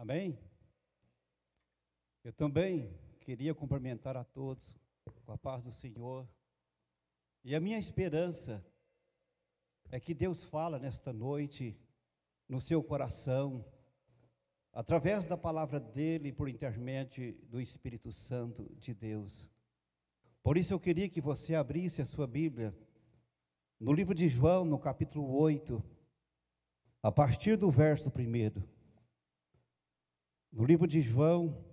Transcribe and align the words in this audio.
Amém? 0.00 0.38
Eu 2.24 2.32
também 2.32 2.90
queria 3.20 3.54
cumprimentar 3.54 4.16
a 4.16 4.24
todos 4.24 4.80
com 5.26 5.32
a 5.32 5.36
paz 5.36 5.64
do 5.64 5.70
Senhor. 5.70 6.26
E 7.44 7.54
a 7.54 7.60
minha 7.60 7.78
esperança 7.78 8.64
é 9.90 10.00
que 10.00 10.14
Deus 10.14 10.42
fala 10.42 10.78
nesta 10.78 11.12
noite 11.12 11.78
no 12.48 12.62
seu 12.62 12.82
coração, 12.82 13.62
através 14.72 15.26
da 15.26 15.36
palavra 15.36 15.78
dele, 15.78 16.32
por 16.32 16.48
intermédio 16.48 17.34
do 17.50 17.60
Espírito 17.60 18.10
Santo 18.10 18.74
de 18.76 18.94
Deus. 18.94 19.50
Por 20.42 20.56
isso 20.56 20.72
eu 20.72 20.80
queria 20.80 21.10
que 21.10 21.20
você 21.20 21.54
abrisse 21.54 22.00
a 22.00 22.06
sua 22.06 22.26
Bíblia 22.26 22.74
no 23.78 23.92
livro 23.92 24.14
de 24.14 24.30
João, 24.30 24.64
no 24.64 24.78
capítulo 24.78 25.30
8, 25.36 25.84
a 27.02 27.12
partir 27.12 27.58
do 27.58 27.70
verso 27.70 28.08
1. 28.08 28.79
No 30.52 30.64
livro 30.64 30.84
de 30.84 31.00
João, 31.00 31.64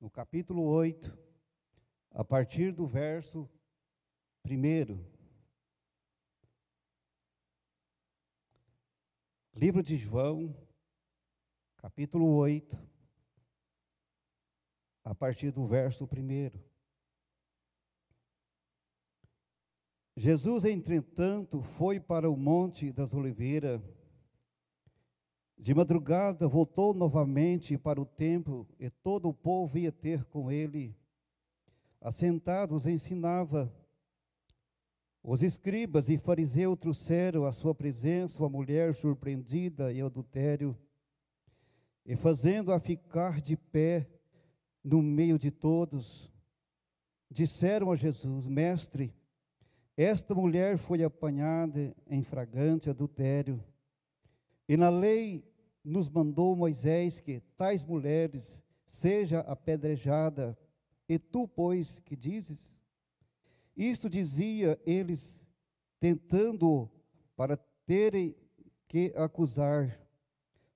no 0.00 0.10
capítulo 0.10 0.64
8, 0.64 1.16
a 2.10 2.24
partir 2.24 2.72
do 2.72 2.84
verso 2.84 3.48
1. 4.44 5.14
Livro 9.54 9.84
de 9.84 9.96
João, 9.96 10.52
capítulo 11.76 12.34
8, 12.34 12.76
a 15.04 15.14
partir 15.14 15.52
do 15.52 15.64
verso 15.64 16.04
1. 16.04 16.50
Jesus, 20.16 20.64
entretanto, 20.64 21.62
foi 21.62 22.00
para 22.00 22.28
o 22.28 22.36
Monte 22.36 22.90
das 22.92 23.14
Oliveiras. 23.14 23.80
De 25.56 25.72
madrugada 25.74 26.48
voltou 26.48 26.92
novamente 26.92 27.78
para 27.78 28.00
o 28.00 28.04
templo 28.04 28.68
e 28.78 28.90
todo 28.90 29.28
o 29.28 29.34
povo 29.34 29.78
ia 29.78 29.92
ter 29.92 30.24
com 30.24 30.50
ele. 30.50 30.94
Assentados 32.00 32.86
ensinava. 32.86 33.72
Os 35.22 35.42
escribas 35.42 36.08
e 36.08 36.18
fariseus 36.18 36.76
trouxeram 36.78 37.44
à 37.46 37.52
sua 37.52 37.74
presença 37.74 38.42
uma 38.42 38.48
mulher 38.48 38.92
surpreendida 38.92 39.92
em 39.92 40.02
adultério 40.02 40.76
e 42.04 42.14
fazendo-a 42.14 42.78
ficar 42.78 43.40
de 43.40 43.56
pé 43.56 44.06
no 44.82 45.00
meio 45.00 45.38
de 45.38 45.50
todos, 45.50 46.30
disseram 47.30 47.90
a 47.90 47.96
Jesus: 47.96 48.46
Mestre, 48.46 49.14
esta 49.96 50.34
mulher 50.34 50.76
foi 50.76 51.02
apanhada 51.02 51.94
em 52.06 52.22
fragante 52.22 52.90
adultério. 52.90 53.62
E 54.68 54.76
na 54.76 54.88
lei 54.88 55.44
nos 55.84 56.08
mandou 56.08 56.56
Moisés 56.56 57.20
que 57.20 57.40
tais 57.56 57.84
mulheres 57.84 58.62
seja 58.86 59.40
apedrejada. 59.40 60.56
E 61.08 61.18
tu, 61.18 61.46
pois, 61.46 62.00
que 62.00 62.16
dizes? 62.16 62.80
Isto 63.76 64.08
dizia 64.08 64.80
eles, 64.86 65.46
tentando 66.00 66.90
para 67.36 67.56
terem 67.86 68.34
que 68.88 69.12
acusar. 69.16 70.00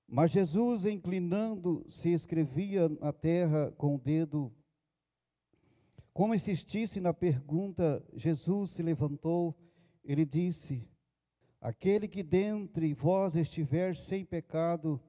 Mas 0.07 0.31
Jesus, 0.31 0.85
inclinando, 0.85 1.85
se 1.87 2.11
escrevia 2.11 2.89
na 2.89 3.13
terra 3.13 3.71
com 3.77 3.95
o 3.95 3.99
dedo 3.99 4.51
como 6.19 6.35
insistisse 6.35 6.99
na 6.99 7.13
pergunta, 7.13 8.03
Jesus 8.13 8.71
se 8.71 8.83
levantou, 8.83 9.55
ele 10.03 10.25
disse: 10.25 10.85
Aquele 11.61 12.07
que 12.07 12.23
dentre 12.23 12.93
vós 12.93 13.35
estiver 13.35 13.95
sem 13.95 14.23
pecado, 14.23 14.99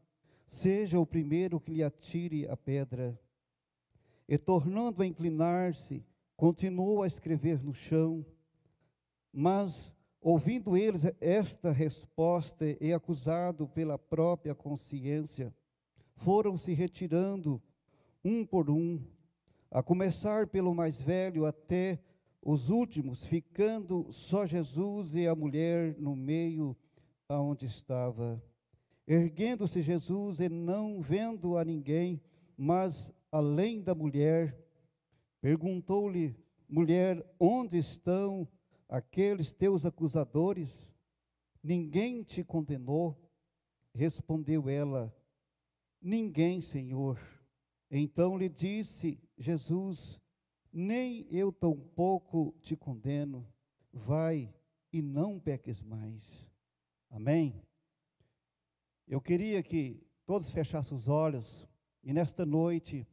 seja 0.47 0.99
o 0.99 1.07
primeiro 1.07 1.61
que 1.61 1.71
lhe 1.71 1.83
atire 1.83 2.49
a 2.49 2.57
pedra. 2.57 3.19
E 4.29 4.37
tornando 4.37 5.03
a 5.03 5.07
inclinar-se, 5.07 6.05
continuou 6.37 7.03
a 7.03 7.07
escrever 7.07 7.63
no 7.63 7.73
chão. 7.73 8.27
Mas, 9.33 9.95
ouvindo 10.21 10.77
eles 10.77 11.05
esta 11.21 11.71
resposta 11.71 12.65
e 12.81 12.93
acusado 12.93 13.69
pela 13.69 13.97
própria 13.97 14.55
consciência, 14.55 15.55
foram 16.17 16.57
se 16.57 16.75
retirando 16.75 17.63
um 18.25 18.45
por 18.45 18.69
um, 18.69 19.01
a 19.71 19.83
começar 19.83 20.49
pelo 20.49 20.75
mais 20.75 21.01
velho 21.01 21.47
até 21.47 22.01
os 22.43 22.71
últimos, 22.71 23.27
ficando 23.27 24.11
só 24.11 24.47
Jesus 24.47 25.15
e 25.15 25.27
a 25.27 25.35
mulher 25.35 25.97
no 25.99 26.17
meio 26.17 26.77
aonde 27.29 27.67
estava. 27.67 28.43
Erguendo-se 29.07 29.83
Jesus 29.83 30.41
e 30.41 30.49
não 30.49 31.01
vendo 31.01 31.57
a 31.57 31.65
ninguém, 31.65 32.21
mas 32.57 33.13
além 33.31 33.83
da 33.83 33.95
mulher, 33.95 34.57
perguntou-lhe: 35.41 36.37
Mulher, 36.69 37.25
onde 37.39 37.77
estão 37.77 38.49
aqueles 38.89 39.53
teus 39.53 39.85
acusadores? 39.85 40.95
Ninguém 41.63 42.23
te 42.23 42.43
condenou? 42.43 43.19
Respondeu 43.95 44.69
ela: 44.69 45.15
Ninguém, 46.01 46.61
Senhor. 46.61 47.19
Então 47.91 48.39
lhe 48.39 48.49
disse 48.49 49.21
Jesus: 49.37 50.21
Nem 50.73 51.27
eu 51.31 51.53
tampouco 51.53 52.55
te 52.61 52.77
condeno, 52.77 53.47
vai 53.93 54.55
e 54.93 55.03
não 55.03 55.39
peques 55.39 55.83
mais. 55.83 56.49
Amém? 57.11 57.61
Eu 59.07 59.21
queria 59.21 59.63
que 59.63 60.01
todos 60.25 60.51
fechassem 60.51 60.97
os 60.97 61.09
olhos 61.09 61.67
e 62.03 62.13
nesta 62.13 62.47
noite 62.47 63.07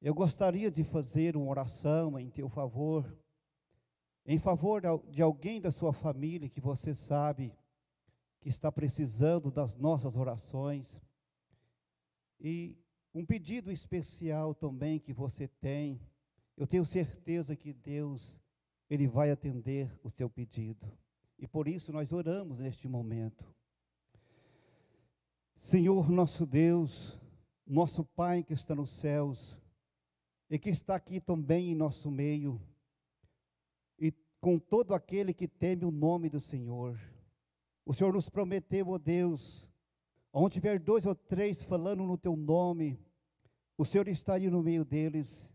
eu 0.00 0.14
gostaria 0.14 0.70
de 0.70 0.82
fazer 0.82 1.36
uma 1.36 1.50
oração 1.50 2.18
em 2.18 2.30
teu 2.30 2.48
favor, 2.48 3.16
em 4.24 4.38
favor 4.38 4.82
de 5.10 5.22
alguém 5.22 5.60
da 5.60 5.70
sua 5.70 5.92
família 5.92 6.48
que 6.48 6.60
você 6.60 6.94
sabe 6.94 7.54
que 8.40 8.48
está 8.48 8.72
precisando 8.72 9.50
das 9.50 9.76
nossas 9.76 10.16
orações. 10.16 11.00
E 12.40 12.76
um 13.14 13.24
pedido 13.24 13.70
especial 13.70 14.54
também 14.54 14.98
que 14.98 15.12
você 15.12 15.46
tem, 15.46 16.00
eu 16.56 16.66
tenho 16.66 16.84
certeza 16.84 17.56
que 17.56 17.72
Deus, 17.72 18.40
Ele 18.88 19.06
vai 19.06 19.30
atender 19.30 19.90
o 20.02 20.10
seu 20.10 20.28
pedido. 20.28 20.90
E 21.38 21.46
por 21.46 21.66
isso 21.66 21.92
nós 21.92 22.12
oramos 22.12 22.58
neste 22.58 22.88
momento. 22.88 23.44
Senhor 25.54 26.08
nosso 26.10 26.46
Deus, 26.46 27.18
nosso 27.66 28.04
Pai 28.04 28.42
que 28.42 28.52
está 28.52 28.74
nos 28.74 28.90
céus, 28.90 29.60
e 30.48 30.58
que 30.58 30.70
está 30.70 30.94
aqui 30.94 31.20
também 31.20 31.72
em 31.72 31.74
nosso 31.74 32.10
meio, 32.10 32.60
e 33.98 34.12
com 34.40 34.58
todo 34.58 34.94
aquele 34.94 35.32
que 35.32 35.48
teme 35.48 35.84
o 35.84 35.90
nome 35.90 36.28
do 36.28 36.40
Senhor. 36.40 36.98
O 37.84 37.92
Senhor 37.92 38.12
nos 38.12 38.28
prometeu, 38.28 38.88
ó 38.88 38.92
oh 38.92 38.98
Deus, 38.98 39.72
Onde 40.32 40.54
tiver 40.54 40.78
dois 40.78 41.04
ou 41.04 41.14
três 41.14 41.62
falando 41.62 42.04
no 42.04 42.16
teu 42.16 42.34
nome, 42.34 42.98
o 43.76 43.84
Senhor 43.84 44.08
está 44.08 44.38
no 44.38 44.62
meio 44.62 44.82
deles. 44.82 45.54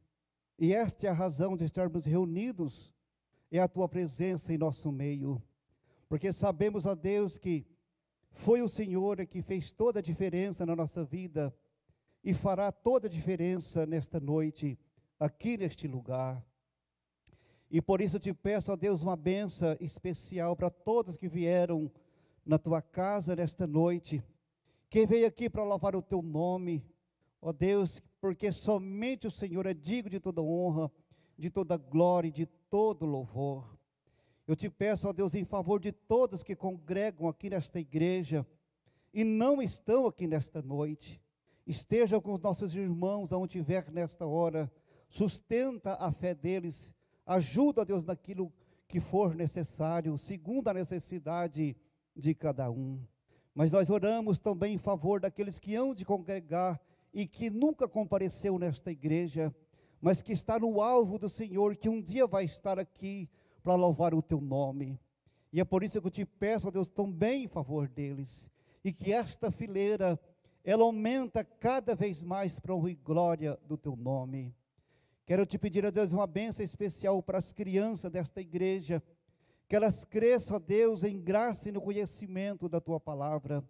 E 0.58 0.74
esta 0.74 1.08
é 1.08 1.10
a 1.10 1.14
razão 1.14 1.56
de 1.56 1.64
estarmos 1.64 2.06
reunidos, 2.06 2.92
é 3.52 3.60
a 3.60 3.68
tua 3.68 3.88
presença 3.88 4.54
em 4.54 4.58
nosso 4.58 4.92
meio. 4.92 5.42
Porque 6.10 6.34
sabemos, 6.34 6.86
ó 6.86 6.96
Deus, 6.96 7.38
que 7.38 7.66
foi 8.32 8.62
o 8.62 8.68
Senhor 8.68 9.26
que 9.26 9.42
fez 9.42 9.72
toda 9.72 10.00
a 10.00 10.02
diferença 10.02 10.66
na 10.66 10.76
nossa 10.76 11.04
vida 11.04 11.54
e 12.24 12.34
fará 12.34 12.72
toda 12.72 13.08
a 13.08 13.10
diferença 13.10 13.86
nesta 13.86 14.20
noite, 14.20 14.78
aqui 15.20 15.58
neste 15.58 15.88
lugar. 15.88 16.44
E 17.70 17.82
por 17.82 18.02
isso 18.02 18.20
te 18.20 18.34
peço, 18.34 18.72
ó 18.72 18.76
Deus, 18.76 19.02
uma 19.02 19.16
benção 19.16 19.76
especial 19.80 20.56
para 20.56 20.70
todos 20.70 21.18
que 21.18 21.28
vieram 21.28 21.92
na 22.46 22.58
tua 22.58 22.82
casa 22.82 23.36
nesta 23.36 23.68
noite 23.68 24.24
quem 24.90 25.06
veio 25.06 25.28
aqui 25.28 25.50
para 25.50 25.64
louvar 25.64 25.96
o 25.98 26.02
teu 26.02 26.22
nome, 26.22 26.82
ó 27.42 27.52
Deus, 27.52 28.02
porque 28.20 28.52
somente 28.52 29.28
o 29.28 29.32
Senhor 29.32 29.66
é 29.66 29.74
digno 29.74 30.10
de 30.10 30.20
toda 30.20 30.42
honra, 30.42 30.92
de 31.38 31.50
toda 31.50 31.78
glória 31.78 32.30
e 32.30 32.32
de 32.32 32.46
todo 32.46 33.06
louvor. 33.06 33.78
Eu 34.48 34.56
te 34.56 34.70
peço, 34.70 35.08
ó 35.08 35.14
Deus, 35.14 35.36
em 35.36 35.44
favor 35.44 35.80
de 35.80 35.92
todos 35.92 36.44
que 36.44 36.56
congregam 36.56 37.28
aqui 37.28 37.50
nesta 37.50 37.80
igreja 37.80 38.46
e 39.14 39.24
não 39.24 39.62
estão 39.62 40.08
aqui 40.08 40.26
nesta 40.26 40.62
noite, 40.62 41.22
estejam 41.66 42.22
com 42.22 42.34
os 42.34 42.40
nossos 42.40 42.76
irmãos 42.76 43.34
aonde 43.34 43.60
estiver 43.60 43.92
nesta 43.92 44.26
hora, 44.26 44.72
sustenta 45.10 45.94
a 45.96 46.12
fé 46.12 46.34
deles, 46.34 46.96
ajuda, 47.26 47.86
Deus, 47.86 48.06
naquilo 48.06 48.52
que 48.88 49.00
for 49.00 49.36
necessário, 49.36 50.18
segundo 50.18 50.70
a 50.70 50.74
necessidade 50.74 51.76
de 52.16 52.34
cada 52.34 52.72
um. 52.72 53.02
Mas 53.54 53.72
nós 53.72 53.90
oramos 53.90 54.40
também 54.40 54.76
em 54.76 54.78
favor 54.78 55.20
daqueles 55.20 55.60
que 55.60 55.76
hão 55.76 55.94
de 55.94 56.06
congregar 56.06 56.80
e 57.14 57.28
que 57.28 57.50
nunca 57.50 57.88
compareceu 57.88 58.58
nesta 58.60 58.92
igreja, 58.92 59.54
mas 60.02 60.22
que 60.22 60.32
está 60.32 60.60
no 60.60 60.82
alvo 60.82 61.18
do 61.18 61.28
Senhor, 61.28 61.76
que 61.76 61.90
um 61.90 62.02
dia 62.02 62.28
vai 62.28 62.46
estar 62.46 62.78
aqui 62.78 63.30
para 63.64 63.76
louvar 63.76 64.14
o 64.14 64.22
teu 64.22 64.40
nome. 64.40 65.00
E 65.52 65.60
é 65.60 65.66
por 65.66 65.84
isso 65.84 66.00
que 66.00 66.08
eu 66.08 66.12
te 66.12 66.26
peço, 66.26 66.68
ó 66.68 66.72
Deus, 66.72 66.88
também 66.88 67.44
em 67.44 67.48
favor 67.48 67.88
deles, 67.88 68.50
e 68.84 68.94
que 68.94 69.12
esta 69.12 69.50
fileira 69.50 70.20
ela 70.64 70.84
aumenta 70.84 71.44
cada 71.44 71.96
vez 71.96 72.22
mais 72.22 72.60
para 72.60 72.76
honra 72.76 72.92
e 72.92 72.96
glória 72.96 73.58
do 73.66 73.78
teu 73.78 73.96
nome. 73.96 74.54
Quero 75.26 75.46
te 75.46 75.58
pedir, 75.58 75.86
a 75.86 75.90
Deus, 75.90 76.14
uma 76.14 76.28
bênção 76.28 76.64
especial 76.64 77.22
para 77.24 77.38
as 77.38 77.52
crianças 77.52 78.12
desta 78.12 78.40
igreja, 78.40 79.02
que 79.68 79.76
elas 79.76 80.06
cresçam, 80.06 80.56
ó 80.56 80.60
Deus, 80.60 81.04
em 81.04 81.20
graça 81.20 81.68
e 81.68 81.72
no 81.72 81.82
conhecimento 81.82 82.70
da 82.70 82.80
tua 82.80 83.00
palavra. 83.00 83.64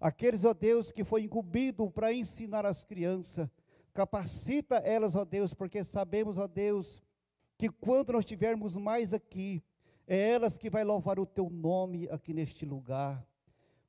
Aqueles, 0.00 0.46
ó 0.46 0.54
Deus, 0.54 0.90
que 0.90 1.04
foi 1.04 1.22
incumbido 1.22 1.90
para 1.90 2.12
ensinar 2.12 2.64
as 2.64 2.84
crianças, 2.84 3.48
capacita 3.92 4.76
elas, 4.76 5.14
ó 5.14 5.26
Deus, 5.26 5.52
porque 5.52 5.84
sabemos, 5.84 6.38
ó 6.38 6.46
Deus, 6.46 7.02
que 7.58 7.68
quando 7.68 8.12
nós 8.12 8.24
estivermos 8.24 8.76
mais 8.76 9.12
aqui, 9.12 9.62
é 10.06 10.30
elas 10.30 10.56
que 10.56 10.70
vai 10.70 10.82
louvar 10.84 11.20
o 11.20 11.26
teu 11.26 11.50
nome 11.50 12.08
aqui 12.10 12.32
neste 12.32 12.64
lugar. 12.64 13.24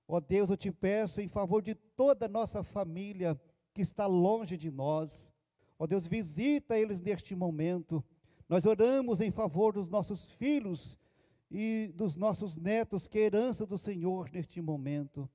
Ó 0.06 0.20
Deus, 0.20 0.50
eu 0.50 0.58
te 0.58 0.70
peço 0.70 1.22
em 1.22 1.28
favor 1.30 1.62
de 1.62 1.74
toda 1.74 2.26
a 2.26 2.30
nossa 2.30 2.62
família 2.62 3.40
que 3.74 3.82
está 3.82 4.06
longe 4.06 4.58
de 4.58 4.70
nós. 4.70 5.32
Ó 5.80 5.88
Deus, 5.88 6.06
visita 6.06 6.78
eles 6.78 7.00
neste 7.00 7.34
momento. 7.34 8.04
Nós 8.50 8.66
oramos 8.66 9.22
em 9.22 9.32
favor 9.32 9.74
dos 9.74 9.88
nossos 9.88 10.30
filhos 10.30 10.98
e 11.50 11.90
dos 11.96 12.18
nossos 12.18 12.58
netos, 12.58 13.08
que 13.08 13.18
é 13.18 13.22
herança 13.22 13.66
do 13.66 13.78
Senhor 13.78 14.30
neste 14.34 14.62
momento. 14.62 15.30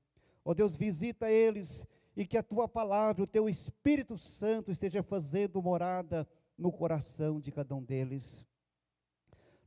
Ó 0.49 0.55
Deus, 0.55 0.77
visita 0.77 1.29
eles 1.29 1.85
e 2.17 2.25
que 2.25 2.39
a 2.39 2.43
tua 2.43 2.69
palavra, 2.69 3.25
o 3.25 3.27
teu 3.27 3.49
Espírito 3.49 4.17
Santo 4.17 4.71
esteja 4.71 5.03
fazendo 5.03 5.61
morada 5.61 6.25
no 6.57 6.71
coração 6.71 7.41
de 7.41 7.51
cada 7.51 7.75
um 7.75 7.83
deles. 7.83 8.47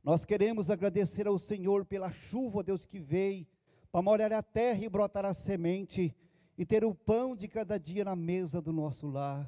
Nós 0.02 0.24
queremos 0.24 0.70
agradecer 0.70 1.26
ao 1.26 1.38
Senhor 1.38 1.84
pela 1.84 2.10
chuva, 2.10 2.62
Deus, 2.62 2.86
que 2.86 2.98
veio 2.98 3.46
para 3.92 4.00
molhar 4.00 4.32
a 4.32 4.42
terra 4.42 4.82
e 4.82 4.88
brotar 4.88 5.26
a 5.26 5.34
semente 5.34 6.16
e 6.56 6.64
ter 6.64 6.82
o 6.82 6.94
pão 6.94 7.36
de 7.36 7.46
cada 7.46 7.78
dia 7.78 8.02
na 8.02 8.16
mesa 8.16 8.58
do 8.58 8.72
nosso 8.72 9.06
lar. 9.06 9.46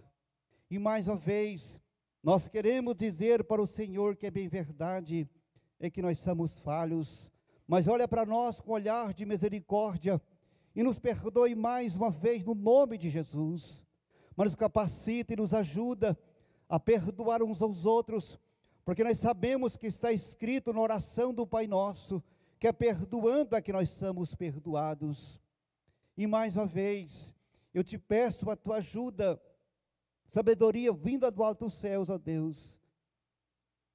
E 0.71 0.79
mais 0.79 1.09
uma 1.09 1.17
vez, 1.17 1.81
nós 2.23 2.47
queremos 2.47 2.95
dizer 2.95 3.43
para 3.45 3.63
o 3.63 3.67
Senhor 3.67 4.17
que 4.17 4.27
é 4.27 4.31
bem 4.31 4.49
verdade, 4.49 5.27
é 5.81 5.89
que 5.89 6.03
nós 6.03 6.19
somos 6.19 6.59
falhos, 6.59 7.31
mas 7.67 7.89
olha 7.89 8.07
para 8.07 8.27
nós 8.27 8.61
com 8.61 8.73
olhar 8.73 9.15
de 9.15 9.25
misericórdia 9.25 10.21
e 10.75 10.83
nos 10.83 10.99
perdoe 10.99 11.55
mais 11.55 11.95
uma 11.95 12.11
vez 12.11 12.45
no 12.45 12.55
nome 12.55 12.97
de 12.97 13.11
Jesus, 13.11 13.85
mas 14.37 14.47
nos 14.47 14.55
capacita 14.55 15.33
e 15.33 15.37
nos 15.37 15.53
ajuda 15.53 16.19
a 16.69 16.81
perdoar 16.81 17.43
uns 17.43 17.61
aos 17.61 17.85
outros, 17.85 18.39
porque 18.85 19.05
nós 19.05 19.19
sabemos 19.19 19.77
que 19.77 19.87
está 19.87 20.11
escrito 20.13 20.73
na 20.73 20.81
oração 20.81 21.33
do 21.33 21.47
Pai 21.47 21.67
Nosso, 21.67 22.23
que 22.59 22.67
é 22.67 22.73
perdoando 22.73 23.55
a 23.55 23.61
que 23.61 23.73
nós 23.73 23.91
somos 23.91 24.35
perdoados. 24.35 25.41
E 26.17 26.27
mais 26.27 26.57
uma 26.57 26.67
vez, 26.67 27.35
eu 27.75 27.85
te 27.85 27.99
peço 27.99 28.51
a 28.51 28.57
tua 28.57 28.77
ajuda, 28.77 29.41
sabedoria 30.27 30.93
vinda 30.93 31.31
do 31.31 31.43
alto 31.43 31.67
dos 31.67 31.75
céus, 31.75 32.09
ó 32.09 32.17
Deus, 32.17 32.81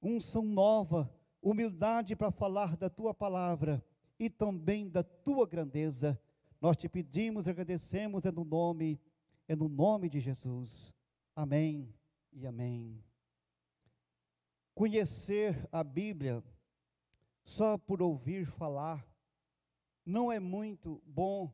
unção 0.00 0.42
nova, 0.42 1.12
humildade 1.42 2.14
para 2.14 2.30
falar 2.30 2.76
da 2.76 2.88
tua 2.88 3.12
palavra 3.12 3.84
e 4.18 4.30
também 4.30 4.88
da 4.88 5.02
tua 5.02 5.46
grandeza. 5.46 6.20
Nós 6.60 6.76
te 6.76 6.88
pedimos 6.88 7.46
e 7.46 7.50
agradecemos 7.50 8.24
é 8.24 8.32
no 8.32 8.44
nome, 8.44 9.00
é 9.46 9.54
no 9.54 9.68
nome 9.68 10.08
de 10.08 10.18
Jesus. 10.18 10.92
Amém 11.34 11.94
e 12.32 12.46
amém. 12.46 13.04
Conhecer 14.74 15.68
a 15.70 15.84
Bíblia 15.84 16.42
só 17.44 17.78
por 17.78 18.02
ouvir 18.02 18.44
falar 18.46 19.06
não 20.04 20.32
é 20.32 20.40
muito 20.40 21.02
bom 21.04 21.52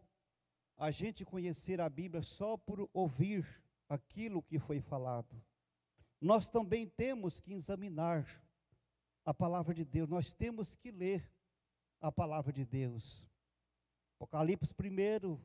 a 0.77 0.91
gente 0.91 1.25
conhecer 1.25 1.81
a 1.81 1.89
Bíblia 1.89 2.23
só 2.23 2.57
por 2.57 2.89
ouvir 2.93 3.47
aquilo 3.89 4.43
que 4.43 4.59
foi 4.59 4.81
falado. 4.81 5.43
Nós 6.21 6.49
também 6.49 6.87
temos 6.87 7.41
que 7.41 7.53
examinar 7.53 8.27
a 9.25 9.35
palavra 9.35 9.75
de 9.75 9.85
Deus, 9.85 10.09
nós 10.09 10.33
temos 10.33 10.75
que 10.75 10.91
ler 10.91 11.31
a 12.01 12.13
palavra 12.13 12.53
de 12.53 12.65
Deus. 12.65 13.27
Apocalipse 14.25 14.75
1, 14.81 15.39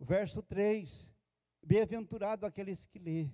verso 0.00 0.42
3: 0.42 1.14
Bem-aventurado 1.62 2.44
aqueles 2.44 2.84
que 2.84 2.98
lê 2.98 3.30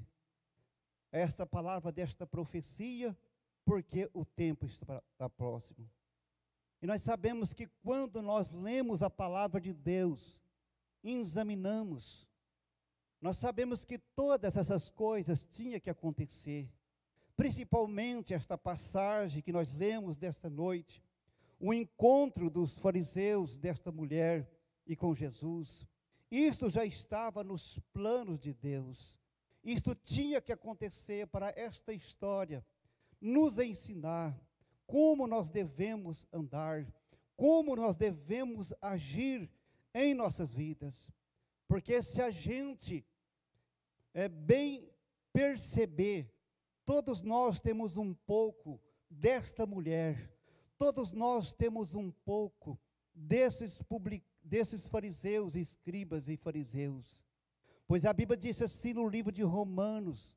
esta 1.11 1.47
palavra 1.47 1.91
desta 1.91 2.27
profecia, 2.27 3.17
porque 3.65 4.11
o 4.13 4.27
tempo 4.27 4.67
está 4.67 5.03
próximo. 5.39 5.91
E 6.83 6.87
nós 6.87 7.01
sabemos 7.01 7.55
que 7.55 7.67
quando 7.83 8.21
nós 8.21 8.53
lemos 8.53 9.03
a 9.03 9.09
palavra 9.09 9.59
de 9.59 9.73
Deus, 9.73 10.39
examinamos, 11.03 12.29
nós 13.23 13.39
sabemos 13.39 13.87
que 13.87 13.97
todas 13.97 14.55
essas 14.55 14.91
coisas 14.91 15.47
tinham 15.47 15.81
que 15.81 15.89
acontecer, 15.89 16.71
principalmente 17.35 18.35
esta 18.35 18.59
passagem 18.59 19.41
que 19.41 19.51
nós 19.51 19.73
lemos 19.73 20.19
desta 20.19 20.51
noite, 20.51 21.03
o 21.59 21.73
encontro 21.73 22.51
dos 22.51 22.77
fariseus 22.77 23.57
desta 23.57 23.91
mulher 23.91 24.54
e 24.87 24.95
com 24.97 25.15
Jesus. 25.15 25.87
Isto 26.31 26.69
já 26.69 26.85
estava 26.85 27.45
nos 27.45 27.79
planos 27.93 28.39
de 28.39 28.53
Deus. 28.53 29.19
Isto 29.63 29.95
tinha 29.95 30.41
que 30.41 30.53
acontecer 30.53 31.27
para 31.27 31.53
esta 31.57 31.93
história 31.93 32.65
nos 33.21 33.59
ensinar 33.59 34.39
como 34.87 35.27
nós 35.27 35.49
devemos 35.49 36.27
andar, 36.33 36.87
como 37.37 37.75
nós 37.75 37.97
devemos 37.97 38.75
agir 38.81 39.51
em 39.95 40.15
nossas 40.15 40.53
vidas. 40.53 41.11
Porque 41.67 42.03
se 42.03 42.21
a 42.21 42.31
gente 42.31 43.05
é 44.13 44.29
bem 44.29 44.91
perceber, 45.33 46.31
todos 46.85 47.23
nós 47.23 47.61
temos 47.61 47.97
um 47.97 48.13
pouco 48.13 48.81
desta 49.09 49.65
mulher, 49.65 50.31
todos 50.77 51.13
nós 51.13 51.55
temos 51.55 51.95
um 51.95 52.11
pouco 52.11 52.79
desses, 53.15 53.83
public, 53.83 54.25
desses 54.45 54.87
fariseus, 54.87 55.55
escribas 55.57 56.29
e 56.29 56.37
fariseus. 56.37 57.25
Pois 57.87 58.05
a 58.05 58.13
Bíblia 58.13 58.37
diz 58.37 58.61
assim 58.63 58.93
no 58.93 59.09
livro 59.09 59.33
de 59.33 59.43
Romanos, 59.43 60.35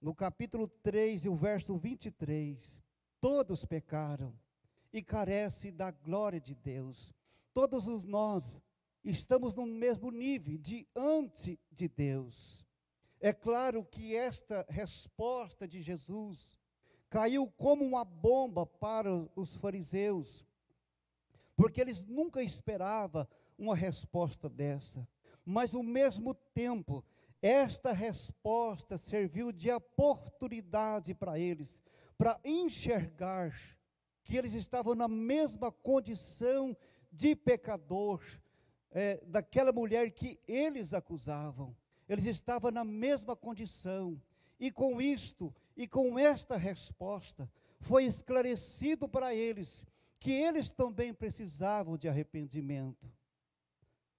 no 0.00 0.14
capítulo 0.14 0.68
3 0.68 1.24
e 1.24 1.28
o 1.28 1.34
verso 1.34 1.76
23: 1.76 2.80
Todos 3.20 3.64
pecaram 3.64 4.32
e 4.92 5.02
carecem 5.02 5.72
da 5.72 5.90
glória 5.90 6.40
de 6.40 6.54
Deus. 6.54 7.12
Todos 7.52 7.86
os 7.88 8.04
nós 8.04 8.60
estamos 9.04 9.54
no 9.54 9.66
mesmo 9.66 10.10
nível 10.10 10.56
diante 10.58 11.58
de 11.70 11.88
Deus. 11.88 12.64
É 13.20 13.32
claro 13.32 13.84
que 13.84 14.16
esta 14.16 14.64
resposta 14.68 15.68
de 15.68 15.82
Jesus 15.82 16.58
caiu 17.10 17.46
como 17.56 17.84
uma 17.84 18.04
bomba 18.04 18.64
para 18.64 19.12
os 19.34 19.56
fariseus, 19.56 20.46
porque 21.60 21.80
eles 21.80 22.06
nunca 22.06 22.42
esperavam 22.42 23.28
uma 23.58 23.76
resposta 23.76 24.48
dessa 24.48 25.06
mas 25.44 25.74
ao 25.74 25.82
mesmo 25.82 26.32
tempo, 26.54 27.04
esta 27.42 27.92
resposta 27.92 28.98
serviu 28.98 29.50
de 29.50 29.70
oportunidade 29.70 31.14
para 31.14 31.38
eles, 31.38 31.82
para 32.16 32.38
enxergar 32.44 33.52
que 34.22 34.36
eles 34.36 34.52
estavam 34.52 34.94
na 34.94 35.08
mesma 35.08 35.72
condição 35.72 36.76
de 37.10 37.34
pecador 37.34 38.22
é, 38.92 39.20
daquela 39.26 39.72
mulher 39.72 40.10
que 40.12 40.38
eles 40.46 40.94
acusavam. 40.94 41.76
Eles 42.08 42.26
estavam 42.26 42.70
na 42.70 42.84
mesma 42.84 43.34
condição. 43.34 44.20
E 44.58 44.70
com 44.70 45.00
isto, 45.00 45.52
e 45.76 45.88
com 45.88 46.16
esta 46.16 46.56
resposta, 46.56 47.50
foi 47.80 48.04
esclarecido 48.04 49.08
para 49.08 49.34
eles 49.34 49.86
que 50.20 50.30
eles 50.30 50.70
também 50.70 51.14
precisavam 51.14 51.96
de 51.96 52.06
arrependimento. 52.06 53.10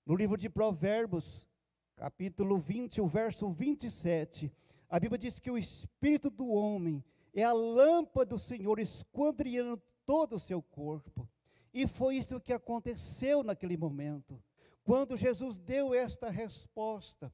No 0.03 0.15
livro 0.15 0.35
de 0.35 0.49
Provérbios, 0.49 1.47
capítulo 1.95 2.57
20, 2.57 2.99
o 2.99 3.07
verso 3.07 3.47
27, 3.51 4.51
a 4.89 4.99
Bíblia 4.99 5.19
diz 5.19 5.39
que 5.39 5.51
o 5.51 5.57
espírito 5.59 6.31
do 6.31 6.47
homem 6.47 7.03
é 7.31 7.43
a 7.43 7.53
lâmpada 7.53 8.31
do 8.31 8.39
Senhor 8.39 8.79
esquadrinhando 8.79 9.79
todo 10.03 10.37
o 10.37 10.39
seu 10.39 10.59
corpo. 10.59 11.29
E 11.71 11.87
foi 11.87 12.15
isso 12.17 12.41
que 12.41 12.51
aconteceu 12.51 13.43
naquele 13.43 13.77
momento. 13.77 14.43
Quando 14.83 15.15
Jesus 15.15 15.55
deu 15.55 15.93
esta 15.93 16.31
resposta, 16.31 17.31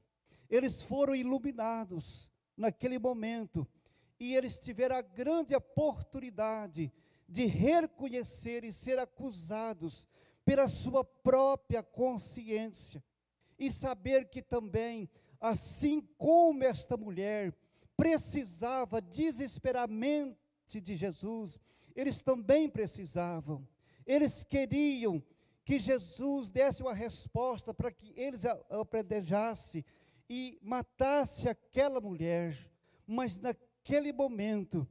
eles 0.50 0.82
foram 0.82 1.16
iluminados 1.16 2.30
naquele 2.54 2.98
momento 2.98 3.66
e 4.20 4.36
eles 4.36 4.58
tiveram 4.58 4.96
a 4.96 5.02
grande 5.02 5.54
oportunidade 5.56 6.92
de 7.28 7.44
reconhecer 7.44 8.64
e 8.64 8.72
ser 8.72 8.98
acusados 8.98 10.08
pela 10.44 10.66
sua 10.66 11.04
própria 11.04 11.82
consciência 11.82 13.04
e 13.58 13.70
saber 13.70 14.28
que 14.30 14.40
também, 14.40 15.10
assim 15.40 16.00
como 16.16 16.64
esta 16.64 16.96
mulher 16.96 17.54
precisava 17.96 19.00
desesperadamente 19.00 20.80
de 20.80 20.96
Jesus, 20.96 21.60
eles 21.94 22.22
também 22.22 22.68
precisavam. 22.68 23.66
Eles 24.06 24.44
queriam 24.44 25.22
que 25.64 25.78
Jesus 25.78 26.48
desse 26.48 26.82
uma 26.82 26.94
resposta 26.94 27.74
para 27.74 27.92
que 27.92 28.14
eles 28.16 28.46
aprendejassem 28.70 29.84
e 30.30 30.58
matasse 30.62 31.48
aquela 31.48 32.00
mulher, 32.00 32.56
mas 33.06 33.38
naquele 33.40 34.12
momento, 34.12 34.88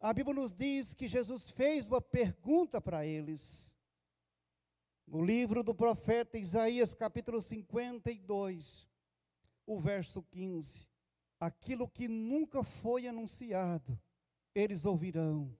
a 0.00 0.14
Bíblia 0.14 0.34
nos 0.34 0.54
diz 0.54 0.94
que 0.94 1.06
Jesus 1.06 1.50
fez 1.50 1.86
uma 1.86 2.00
pergunta 2.00 2.80
para 2.80 3.04
eles. 3.04 3.76
No 5.06 5.22
livro 5.22 5.62
do 5.62 5.74
profeta 5.74 6.38
Isaías, 6.38 6.94
capítulo 6.94 7.42
52, 7.42 8.88
o 9.66 9.78
verso 9.78 10.22
15: 10.22 10.86
Aquilo 11.38 11.86
que 11.86 12.08
nunca 12.08 12.64
foi 12.64 13.06
anunciado, 13.06 14.00
eles 14.54 14.86
ouvirão. 14.86 15.54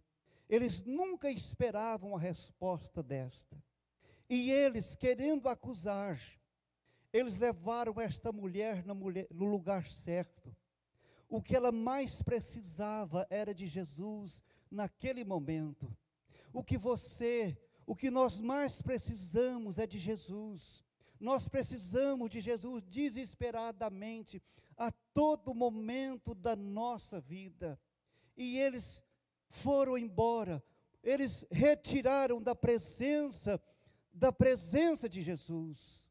Eles 0.48 0.82
nunca 0.82 1.30
esperavam 1.30 2.16
a 2.16 2.18
resposta 2.18 3.02
desta. 3.02 3.62
E 4.28 4.50
eles, 4.50 4.94
querendo 4.94 5.48
acusar, 5.48 6.20
eles 7.12 7.38
levaram 7.38 8.00
esta 8.00 8.32
mulher 8.32 8.84
no 8.86 9.44
lugar 9.44 9.88
certo. 9.90 10.56
O 11.30 11.40
que 11.40 11.56
ela 11.56 11.72
mais 11.72 12.20
precisava 12.20 13.26
era 13.30 13.54
de 13.54 13.66
Jesus 13.66 14.42
naquele 14.70 15.24
momento. 15.24 15.90
O 16.52 16.62
que 16.62 16.76
você, 16.76 17.56
o 17.86 17.96
que 17.96 18.10
nós 18.10 18.40
mais 18.40 18.82
precisamos 18.82 19.78
é 19.78 19.86
de 19.86 19.98
Jesus. 19.98 20.84
Nós 21.18 21.48
precisamos 21.48 22.28
de 22.28 22.40
Jesus 22.40 22.82
desesperadamente 22.82 24.42
a 24.76 24.90
todo 24.90 25.54
momento 25.54 26.34
da 26.34 26.54
nossa 26.56 27.20
vida. 27.20 27.80
E 28.36 28.58
eles 28.58 29.02
foram 29.48 29.96
embora, 29.96 30.62
eles 31.02 31.46
retiraram 31.50 32.42
da 32.42 32.54
presença 32.54 33.58
da 34.12 34.32
presença 34.32 35.08
de 35.08 35.22
Jesus. 35.22 36.08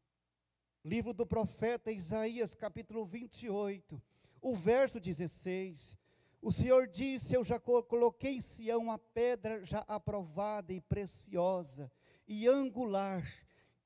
Livro 0.84 1.12
do 1.12 1.26
profeta 1.26 1.92
Isaías, 1.92 2.54
capítulo 2.54 3.04
28, 3.04 4.02
o 4.40 4.54
verso 4.54 4.98
16. 4.98 5.98
O 6.42 6.50
Senhor 6.50 6.86
disse: 6.86 7.34
Eu 7.34 7.44
já 7.44 7.58
coloquei 7.58 8.36
em 8.36 8.40
Sião 8.40 8.90
a 8.90 8.98
pedra 8.98 9.64
já 9.64 9.84
aprovada 9.86 10.72
e 10.72 10.80
preciosa 10.80 11.90
e 12.26 12.48
angular. 12.48 13.26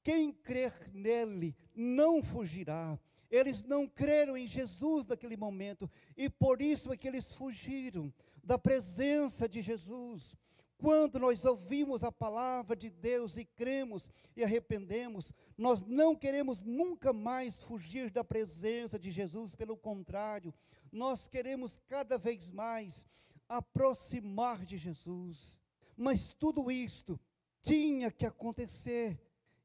Quem 0.02 0.32
crer 0.32 0.73
nele 0.92 1.56
não 1.75 2.23
fugirá. 2.23 2.99
Eles 3.30 3.64
não 3.64 3.88
creram 3.88 4.37
em 4.37 4.46
Jesus 4.46 5.04
naquele 5.06 5.37
momento 5.37 5.90
e 6.16 6.30
por 6.30 6.62
isso 6.62 6.92
é 6.92 6.96
que 6.96 7.08
eles 7.08 7.32
fugiram 7.32 8.12
da 8.44 8.56
presença 8.56 9.49
de 9.49 9.61
Jesus. 9.61 10.37
Quando 10.76 11.19
nós 11.19 11.45
ouvimos 11.45 12.02
a 12.02 12.11
palavra 12.11 12.76
de 12.76 12.90
Deus 12.90 13.37
e 13.37 13.45
cremos 13.45 14.11
e 14.37 14.43
arrependemos, 14.43 15.33
nós 15.57 15.83
não 15.83 16.14
queremos 16.16 16.62
nunca 16.62 17.12
mais 17.12 17.62
fugir 17.62 18.11
da 18.11 18.25
presença 18.25 18.99
de 18.99 19.11
Jesus, 19.11 19.54
pelo 19.54 19.76
contrário, 19.76 20.52
nós 20.90 21.26
queremos 21.28 21.78
cada 21.88 22.19
vez 22.19 22.50
mais 22.50 23.07
aproximar 23.49 24.64
de 24.64 24.76
Jesus. 24.76 25.61
Mas 25.97 26.33
tudo 26.33 26.71
isto 26.71 27.19
tinha 27.61 28.11
que 28.11 28.26
acontecer, 28.26 29.19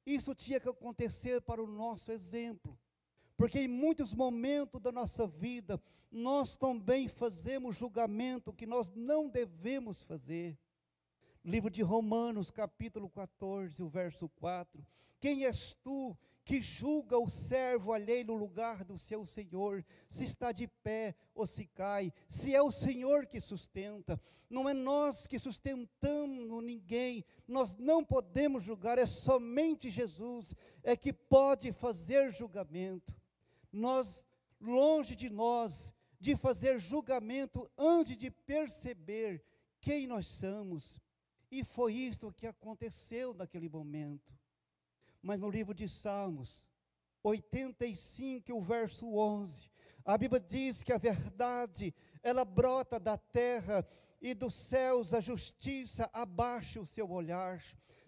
isso 0.06 0.34
tinha 0.36 0.60
que 0.60 0.70
acontecer 0.70 1.42
para 1.42 1.62
o 1.62 1.68
nosso 1.68 2.12
exemplo, 2.12 2.78
porque 3.36 3.60
em 3.60 3.68
muitos 3.68 4.14
momentos 4.14 4.82
da 4.82 4.92
nossa 4.92 5.26
vida, 5.26 5.82
nós 6.12 6.56
também 6.56 7.08
fazemos 7.08 7.76
julgamento 7.76 8.54
que 8.54 8.66
nós 8.66 8.90
não 8.96 9.30
devemos 9.30 10.02
fazer. 10.02 10.58
Livro 11.44 11.70
de 11.70 11.82
Romanos, 11.82 12.52
capítulo 12.52 13.10
14, 13.10 13.82
o 13.82 13.88
verso 13.88 14.28
4. 14.30 14.86
Quem 15.20 15.46
és 15.46 15.74
tu 15.74 16.18
que 16.44 16.62
julga 16.62 17.18
o 17.18 17.30
servo 17.30 17.94
alheio 17.94 18.26
no 18.26 18.34
lugar 18.34 18.84
do 18.84 18.98
seu 18.98 19.26
senhor, 19.26 19.86
se 20.10 20.26
está 20.26 20.52
de 20.52 20.68
pé 20.68 21.16
ou 21.36 21.46
se 21.46 21.66
cai, 21.68 22.12
se 22.28 22.56
é 22.56 22.62
o 22.62 22.72
Senhor 22.72 23.28
que 23.28 23.40
sustenta, 23.40 24.20
não 24.50 24.68
é 24.68 24.74
nós 24.74 25.28
que 25.28 25.38
sustentamos 25.38 26.64
ninguém, 26.64 27.24
nós 27.48 27.76
não 27.76 28.04
podemos 28.04 28.64
julgar, 28.64 28.98
é 28.98 29.06
somente 29.06 29.92
Jesus 29.92 30.56
é 30.82 30.98
que 30.98 31.14
pode 31.14 31.72
fazer 31.72 32.32
julgamento. 32.32 33.14
Nós, 33.72 34.26
longe 34.60 35.16
de 35.16 35.30
nós, 35.30 35.94
de 36.20 36.36
fazer 36.36 36.80
julgamento 36.80 37.70
antes 37.78 38.18
de 38.18 38.32
perceber 38.32 39.44
quem 39.80 40.08
nós 40.08 40.26
somos. 40.26 41.00
E 41.52 41.64
foi 41.64 41.94
isto 41.94 42.32
que 42.32 42.46
aconteceu 42.46 43.34
naquele 43.34 43.68
momento. 43.68 44.34
Mas 45.22 45.40
no 45.40 45.50
livro 45.50 45.74
de 45.74 45.90
Salmos, 45.90 46.70
85, 47.24 48.54
o 48.54 48.62
verso 48.62 49.08
11, 49.14 49.70
a 50.06 50.18
Bíblia 50.18 50.40
diz 50.40 50.84
que 50.84 50.94
a 50.94 50.98
verdade, 50.98 51.94
ela 52.24 52.46
brota 52.46 53.00
da 53.00 53.18
terra 53.18 53.86
e 54.22 54.34
dos 54.34 54.54
céus 54.54 55.14
a 55.14 55.20
justiça 55.20 56.10
abaixa 56.14 56.80
o 56.80 56.86
seu 56.86 57.10
olhar. 57.12 57.62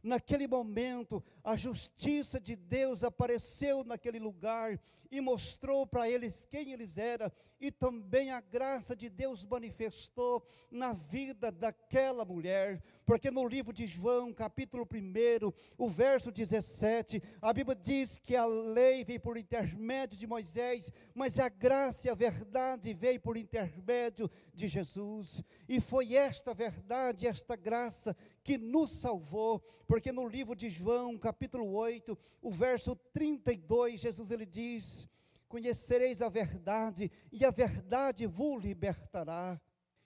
Naquele 0.04 0.48
momento, 0.48 1.24
a 1.44 1.56
justiça 1.56 2.40
de 2.40 2.56
Deus 2.56 3.04
apareceu 3.04 3.84
naquele 3.84 4.20
lugar 4.20 4.80
e 5.12 5.20
mostrou 5.20 5.86
para 5.86 6.10
eles 6.10 6.46
quem 6.46 6.72
eles 6.72 6.98
eram, 6.98 7.30
e 7.60 7.70
também 7.70 8.32
a 8.32 8.40
graça 8.40 8.96
de 8.96 9.10
Deus 9.10 9.46
manifestou 9.46 10.42
na 10.72 10.94
vida 10.94 11.52
daquela 11.52 12.24
mulher, 12.24 12.82
porque 13.06 13.30
no 13.30 13.46
livro 13.46 13.74
de 13.74 13.86
João, 13.86 14.34
capítulo 14.34 14.88
1, 14.90 15.52
o 15.78 15.90
verso 15.90 16.32
17, 16.32 17.22
a 17.42 17.52
Bíblia 17.52 17.76
diz 17.76 18.18
que 18.18 18.38
a 18.38 18.46
lei 18.46 19.04
veio 19.04 19.20
por 19.20 19.38
intermédio 19.38 20.18
de 20.18 20.26
Moisés, 20.26 20.94
mas 21.14 21.38
a 21.38 21.50
graça 21.50 22.08
e 22.08 22.10
a 22.10 22.16
verdade 22.16 22.94
veio 22.94 23.20
por 23.20 23.36
intermédio 23.36 24.32
de 24.54 24.70
Jesus, 24.70 25.44
e 25.68 25.82
foi 25.82 26.16
esta 26.16 26.54
verdade, 26.54 27.28
esta 27.28 27.58
graça 27.58 28.16
que 28.44 28.58
nos 28.58 28.92
salvou, 28.92 29.60
porque 29.86 30.12
no 30.12 30.26
livro 30.26 30.56
de 30.56 30.70
João, 30.70 31.18
capítulo 31.18 31.31
8, 31.66 32.18
o 32.42 32.52
verso 32.52 32.96
32, 33.14 34.02
Jesus 34.02 34.32
ele 34.32 34.46
diz: 34.46 35.08
conhecereis 35.48 36.22
a 36.22 36.30
verdade, 36.30 37.12
e 37.32 37.44
a 37.44 37.52
verdade 37.52 38.26
vos 38.26 38.64
libertará. 38.64 39.60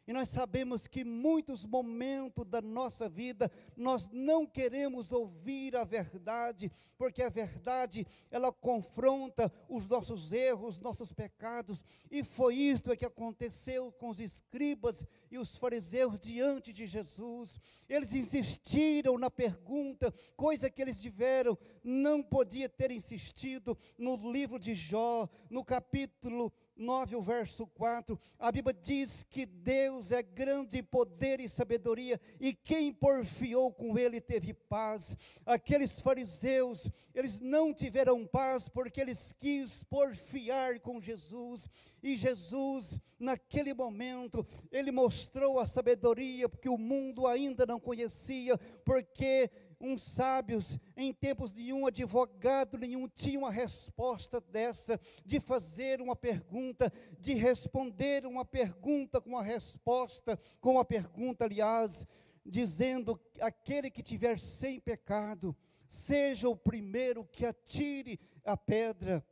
E 0.08 0.14
nós 0.14 0.30
sabemos 0.30 0.86
que 0.86 1.04
muitos 1.04 1.66
momentos 1.66 2.46
da 2.46 2.62
nossa 2.62 3.10
vida 3.10 3.52
nós 3.76 4.08
não 4.12 4.46
queremos 4.46 5.12
ouvir 5.12 5.76
a 5.76 5.84
verdade, 5.84 6.72
porque 6.96 7.24
a 7.24 7.30
verdade 7.30 8.06
ela 8.30 8.52
confronta 8.52 9.52
os 9.68 9.88
nossos 9.88 10.32
erros, 10.32 10.80
nossos 10.80 11.12
pecados, 11.12 11.84
e 12.12 12.24
foi 12.24 12.56
isto 12.56 12.96
que 12.96 13.06
aconteceu 13.06 13.92
com 13.94 14.10
os 14.10 14.20
escribas 14.20 15.04
e 15.32 15.40
os 15.40 15.56
fariseus 15.56 16.20
diante 16.20 16.72
de 16.72 16.86
Jesus. 16.86 17.60
Eles 17.90 18.14
insistiram 18.14 19.18
na 19.18 19.32
pergunta, 19.32 20.14
coisa 20.36 20.70
que 20.70 20.84
eles 20.84 21.02
tiveram, 21.02 21.58
não 21.84 22.22
podia 22.22 22.70
ter 22.70 22.92
insistido 22.92 23.76
no 23.98 24.16
livro 24.32 24.60
de 24.60 24.76
Jó, 24.76 25.28
no 25.50 25.66
capítulo 25.66 26.54
9, 26.76 27.16
o 27.16 27.22
verso 27.22 27.66
4, 27.68 28.20
a 28.38 28.52
Bíblia 28.52 28.74
diz 28.74 29.24
que 29.24 29.46
Deus 29.46 30.12
é 30.12 30.22
grande 30.22 30.78
em 30.78 30.84
poder 30.84 31.40
e 31.40 31.48
sabedoria, 31.48 32.20
e 32.40 32.54
quem 32.54 32.92
porfiou 32.92 33.72
com 33.72 33.98
ele 33.98 34.20
teve 34.20 34.54
paz. 34.54 35.16
Aqueles 35.46 36.02
fariseus, 36.02 36.90
eles 37.14 37.40
não 37.40 37.74
tiveram 37.74 38.26
paz 38.26 38.68
porque 38.68 39.00
eles 39.00 39.34
quis 39.34 39.84
porfiar 39.84 40.80
com 40.80 41.02
Jesus, 41.02 41.70
e 42.04 42.16
Jesus, 42.16 43.00
naquele 43.18 43.74
momento, 43.74 44.46
ele 44.72 44.92
mostrou 44.92 45.60
a 45.60 45.66
sabedoria 45.66 46.48
que 46.48 46.70
o 46.70 46.78
mundo 46.78 47.26
ainda 47.26 47.66
não 47.66 47.80
conhecia, 47.80 48.58
porque 48.84 49.50
uns 49.86 50.02
sábios, 50.02 50.78
em 50.98 51.14
tempos 51.14 51.54
de 51.54 51.72
um 51.72 51.86
advogado 51.86 52.78
nenhum, 52.78 53.08
tinham 53.08 53.46
a 53.46 53.52
resposta 53.52 54.42
dessa, 54.42 55.00
de 55.24 55.40
fazer 55.40 56.02
uma 56.02 56.16
pergunta, 56.16 56.92
de 57.20 57.34
responder 57.34 58.26
uma 58.26 58.44
pergunta 58.44 59.22
com 59.22 59.38
a 59.38 59.44
resposta, 59.44 60.40
com 60.60 60.80
a 60.80 60.86
pergunta, 60.86 61.46
aliás, 61.46 62.08
dizendo: 62.46 63.20
aquele 63.40 63.92
que 63.92 64.04
tiver 64.04 64.40
sem 64.40 64.80
pecado, 64.80 65.56
seja 65.88 66.50
o 66.50 66.56
primeiro 66.56 67.26
que 67.26 67.46
atire 67.46 68.20
a 68.44 68.58
pedra. 68.58 69.26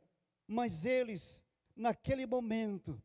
Mas 0.46 0.84
eles, 0.84 1.44
naquele 1.74 2.26
momento, 2.26 3.02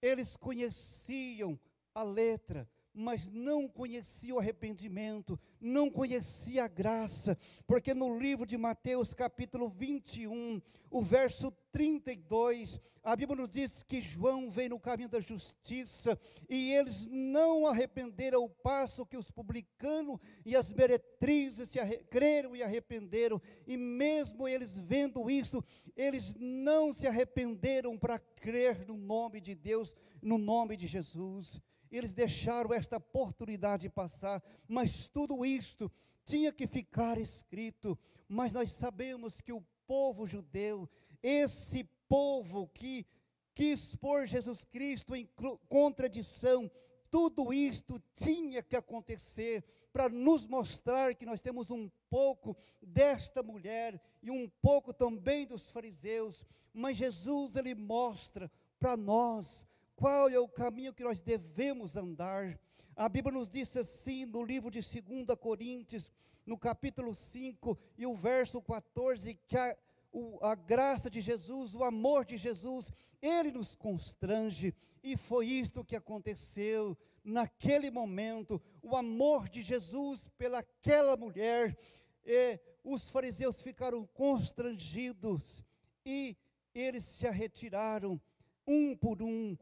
eles 0.00 0.36
conheciam 0.36 1.58
a 1.94 2.02
letra, 2.02 2.68
mas 2.94 3.32
não 3.32 3.66
conhecia 3.66 4.34
o 4.34 4.38
arrependimento, 4.38 5.38
não 5.60 5.90
conhecia 5.90 6.64
a 6.64 6.68
graça, 6.68 7.36
porque 7.66 7.92
no 7.92 8.16
livro 8.16 8.46
de 8.46 8.56
Mateus, 8.56 9.12
capítulo 9.12 9.68
21, 9.68 10.62
o 10.88 11.02
verso 11.02 11.50
32, 11.72 12.80
a 13.02 13.16
Bíblia 13.16 13.40
nos 13.40 13.50
diz 13.50 13.82
que 13.82 14.00
João 14.00 14.48
veio 14.48 14.70
no 14.70 14.78
caminho 14.78 15.08
da 15.08 15.18
justiça 15.18 16.16
e 16.48 16.72
eles 16.72 17.08
não 17.08 17.66
arrependeram 17.66 18.42
ao 18.42 18.48
passo 18.48 19.04
que 19.04 19.16
os 19.16 19.28
publicanos 19.28 20.20
e 20.46 20.54
as 20.54 20.72
meretrizes 20.72 21.70
se 21.70 21.80
creram 22.08 22.54
e 22.54 22.62
arrependeram, 22.62 23.42
e 23.66 23.76
mesmo 23.76 24.46
eles 24.46 24.78
vendo 24.78 25.28
isso, 25.28 25.64
eles 25.96 26.36
não 26.38 26.92
se 26.92 27.08
arrependeram 27.08 27.98
para 27.98 28.20
crer 28.20 28.86
no 28.86 28.96
nome 28.96 29.40
de 29.40 29.54
Deus, 29.54 29.96
no 30.22 30.38
nome 30.38 30.76
de 30.76 30.86
Jesus 30.86 31.60
eles 31.96 32.14
deixaram 32.14 32.72
esta 32.72 32.96
oportunidade 32.96 33.88
passar, 33.88 34.42
mas 34.66 35.06
tudo 35.06 35.44
isto 35.44 35.90
tinha 36.24 36.52
que 36.52 36.66
ficar 36.66 37.18
escrito. 37.18 37.98
Mas 38.28 38.52
nós 38.52 38.72
sabemos 38.72 39.40
que 39.40 39.52
o 39.52 39.64
povo 39.86 40.26
judeu, 40.26 40.88
esse 41.22 41.84
povo 42.08 42.68
que 42.68 43.06
quis 43.54 43.94
pôr 43.94 44.26
Jesus 44.26 44.64
Cristo 44.64 45.14
em 45.14 45.28
contradição, 45.68 46.70
tudo 47.10 47.52
isto 47.52 48.02
tinha 48.14 48.62
que 48.62 48.74
acontecer 48.74 49.64
para 49.92 50.08
nos 50.08 50.48
mostrar 50.48 51.14
que 51.14 51.24
nós 51.24 51.40
temos 51.40 51.70
um 51.70 51.88
pouco 52.10 52.56
desta 52.82 53.40
mulher 53.40 54.02
e 54.20 54.28
um 54.32 54.48
pouco 54.60 54.92
também 54.92 55.46
dos 55.46 55.70
fariseus, 55.70 56.44
mas 56.72 56.96
Jesus 56.96 57.54
ele 57.54 57.76
mostra 57.76 58.50
para 58.80 58.96
nós 58.96 59.64
qual 59.96 60.28
é 60.28 60.38
o 60.38 60.48
caminho 60.48 60.94
que 60.94 61.04
nós 61.04 61.20
devemos 61.20 61.96
andar? 61.96 62.58
A 62.96 63.08
Bíblia 63.08 63.36
nos 63.36 63.48
diz 63.48 63.76
assim 63.76 64.24
no 64.26 64.44
livro 64.44 64.70
de 64.70 64.80
2 64.80 65.38
Coríntios, 65.38 66.12
no 66.46 66.58
capítulo 66.58 67.14
5 67.14 67.78
e 67.96 68.06
o 68.06 68.14
verso 68.14 68.60
14, 68.60 69.34
que 69.48 69.56
a, 69.56 69.76
o, 70.12 70.38
a 70.44 70.54
graça 70.54 71.10
de 71.10 71.20
Jesus, 71.20 71.74
o 71.74 71.82
amor 71.82 72.24
de 72.24 72.36
Jesus, 72.36 72.92
ele 73.20 73.50
nos 73.50 73.74
constrange, 73.74 74.74
e 75.02 75.16
foi 75.16 75.46
isto 75.46 75.84
que 75.84 75.96
aconteceu. 75.96 76.96
Naquele 77.22 77.90
momento, 77.90 78.60
o 78.82 78.94
amor 78.96 79.48
de 79.48 79.62
Jesus 79.62 80.28
pelaquela 80.36 81.16
mulher, 81.16 81.76
e 82.24 82.60
os 82.82 83.10
fariseus 83.10 83.62
ficaram 83.62 84.06
constrangidos, 84.06 85.64
e 86.04 86.36
eles 86.74 87.04
se 87.04 87.28
retiraram, 87.30 88.20
um 88.66 88.96
por 88.96 89.22
um, 89.22 89.56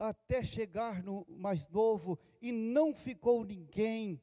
até 0.00 0.42
chegar 0.42 1.02
no 1.02 1.26
mais 1.28 1.68
novo, 1.68 2.18
e 2.40 2.50
não 2.50 2.94
ficou 2.94 3.44
ninguém 3.44 4.20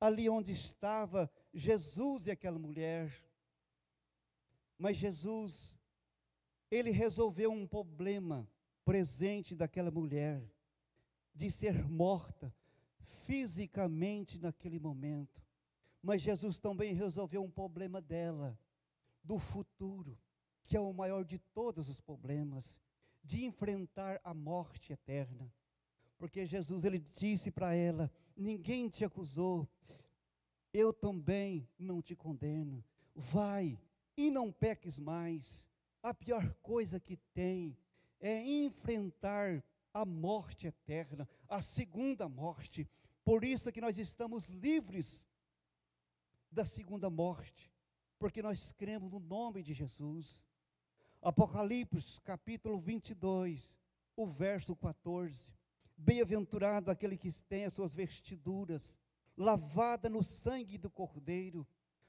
ali 0.00 0.30
onde 0.30 0.52
estava 0.52 1.30
Jesus 1.52 2.26
e 2.26 2.30
aquela 2.30 2.58
mulher. 2.58 3.12
Mas 4.78 4.96
Jesus, 4.96 5.76
ele 6.70 6.90
resolveu 6.90 7.52
um 7.52 7.66
problema 7.66 8.48
presente 8.82 9.54
daquela 9.54 9.90
mulher, 9.90 10.42
de 11.34 11.50
ser 11.50 11.86
morta 11.86 12.54
fisicamente 12.98 14.40
naquele 14.40 14.80
momento. 14.80 15.44
Mas 16.02 16.22
Jesus 16.22 16.58
também 16.58 16.94
resolveu 16.94 17.44
um 17.44 17.50
problema 17.50 18.00
dela, 18.00 18.58
do 19.22 19.38
futuro, 19.38 20.18
que 20.64 20.78
é 20.78 20.80
o 20.80 20.94
maior 20.94 21.26
de 21.26 21.38
todos 21.38 21.90
os 21.90 22.00
problemas 22.00 22.80
de 23.22 23.44
enfrentar 23.44 24.20
a 24.24 24.34
morte 24.34 24.92
eterna. 24.92 25.52
Porque 26.18 26.44
Jesus 26.46 26.84
ele 26.84 26.98
disse 26.98 27.50
para 27.50 27.74
ela: 27.74 28.10
Ninguém 28.36 28.88
te 28.88 29.04
acusou, 29.04 29.68
eu 30.72 30.92
também 30.92 31.68
não 31.78 32.02
te 32.02 32.14
condeno. 32.14 32.84
Vai 33.14 33.78
e 34.16 34.30
não 34.30 34.52
peques 34.52 34.98
mais. 34.98 35.68
A 36.02 36.14
pior 36.14 36.54
coisa 36.62 36.98
que 36.98 37.16
tem 37.34 37.76
é 38.20 38.42
enfrentar 38.42 39.62
a 39.92 40.04
morte 40.04 40.66
eterna, 40.66 41.28
a 41.48 41.60
segunda 41.60 42.28
morte. 42.28 42.88
Por 43.24 43.44
isso 43.44 43.72
que 43.72 43.80
nós 43.80 43.98
estamos 43.98 44.48
livres 44.48 45.28
da 46.50 46.64
segunda 46.64 47.08
morte, 47.08 47.72
porque 48.18 48.42
nós 48.42 48.72
cremos 48.72 49.10
no 49.10 49.20
nome 49.20 49.62
de 49.62 49.72
Jesus. 49.72 50.44
Apocalipse 51.22 52.18
capítulo 52.22 52.80
22, 52.80 53.76
o 54.16 54.26
verso 54.26 54.74
14. 54.74 55.52
Bem-aventurado 55.94 56.90
aquele 56.90 57.18
que 57.18 57.30
tem 57.44 57.66
as 57.66 57.74
suas 57.74 57.92
vestiduras 57.92 58.98
lavada 59.36 60.08
no 60.08 60.24
sangue 60.24 60.78
do 60.78 60.88
Cordeiro, 60.90 61.66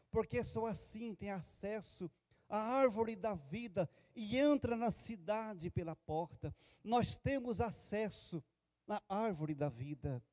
porque 0.10 0.42
só 0.46 0.66
assim 0.66 1.14
tem 1.14 1.30
acesso 1.30 2.10
à 2.48 2.58
árvore 2.58 3.18
da 3.18 3.36
vida 3.36 3.90
e 4.16 4.38
entra 4.38 4.78
na 4.78 4.90
cidade 4.90 5.70
pela 5.70 5.94
porta. 5.96 6.56
Nós 6.82 7.18
temos 7.18 7.60
acesso 7.60 8.42
na 8.88 9.02
árvore 9.10 9.54
da 9.54 9.68
vida. 9.68 10.24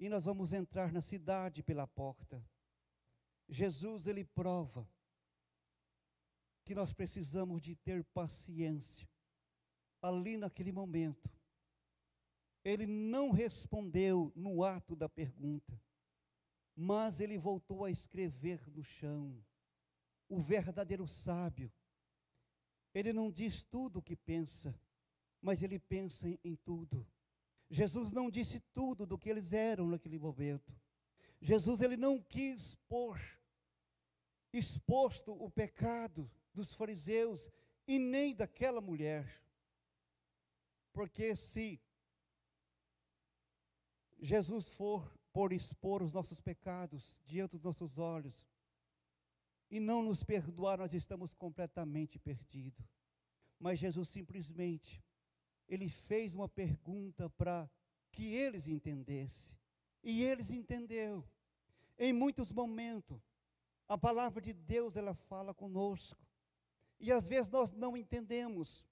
E 0.00 0.08
nós 0.08 0.24
vamos 0.24 0.52
entrar 0.52 0.90
na 0.90 1.00
cidade 1.00 1.62
pela 1.62 1.86
porta. 1.86 2.44
Jesus 3.48 4.08
ele 4.08 4.24
prova 4.24 4.84
que 6.64 6.74
nós 6.74 6.92
precisamos 6.92 7.60
de 7.60 7.76
ter 7.76 8.02
paciência. 8.04 9.08
Ali 10.00 10.36
naquele 10.36 10.72
momento, 10.72 11.30
ele 12.64 12.86
não 12.86 13.30
respondeu 13.30 14.32
no 14.34 14.64
ato 14.64 14.96
da 14.96 15.08
pergunta, 15.08 15.80
mas 16.74 17.20
ele 17.20 17.38
voltou 17.38 17.84
a 17.84 17.90
escrever 17.90 18.66
no 18.70 18.82
chão. 18.82 19.44
O 20.28 20.40
verdadeiro 20.40 21.06
sábio, 21.06 21.70
ele 22.94 23.12
não 23.12 23.30
diz 23.30 23.62
tudo 23.62 23.98
o 23.98 24.02
que 24.02 24.16
pensa, 24.16 24.78
mas 25.40 25.62
ele 25.62 25.78
pensa 25.78 26.28
em, 26.28 26.38
em 26.42 26.56
tudo. 26.56 27.06
Jesus 27.68 28.12
não 28.12 28.30
disse 28.30 28.60
tudo 28.72 29.06
do 29.06 29.18
que 29.18 29.28
eles 29.28 29.52
eram 29.52 29.86
naquele 29.88 30.18
momento. 30.18 30.74
Jesus 31.40 31.82
ele 31.82 31.96
não 31.96 32.22
quis 32.22 32.74
pôr 32.88 33.20
exposto 34.52 35.32
o 35.32 35.50
pecado 35.50 36.30
dos 36.54 36.72
fariseus 36.72 37.50
e 37.86 37.98
nem 37.98 38.34
daquela 38.34 38.80
mulher. 38.80 39.42
Porque 40.92 41.34
se 41.34 41.80
Jesus 44.18 44.68
for 44.68 45.12
por 45.32 45.52
expor 45.52 46.02
os 46.02 46.12
nossos 46.12 46.40
pecados 46.40 47.20
diante 47.24 47.56
dos 47.56 47.64
nossos 47.64 47.98
olhos 47.98 48.46
e 49.70 49.80
não 49.80 50.02
nos 50.02 50.22
perdoar, 50.22 50.78
nós 50.78 50.94
estamos 50.94 51.34
completamente 51.34 52.18
perdidos. 52.18 52.86
Mas 53.58 53.80
Jesus 53.80 54.08
simplesmente, 54.08 55.02
ele 55.66 55.88
fez 55.88 56.34
uma 56.34 56.48
pergunta 56.48 57.28
para 57.30 57.68
que 58.12 58.34
eles 58.34 58.68
entendessem. 58.68 59.58
E 60.02 60.22
eles 60.22 60.50
entenderam. 60.50 61.24
Em 61.98 62.12
muitos 62.12 62.52
momentos, 62.52 63.20
a 63.88 63.98
palavra 63.98 64.40
de 64.40 64.52
Deus 64.52 64.96
ela 64.96 65.14
fala 65.14 65.52
conosco. 65.52 66.23
E 66.98 67.12
às 67.12 67.28
vezes 67.28 67.50
nós 67.50 67.72
não 67.72 67.96
entendemos. 67.96 68.86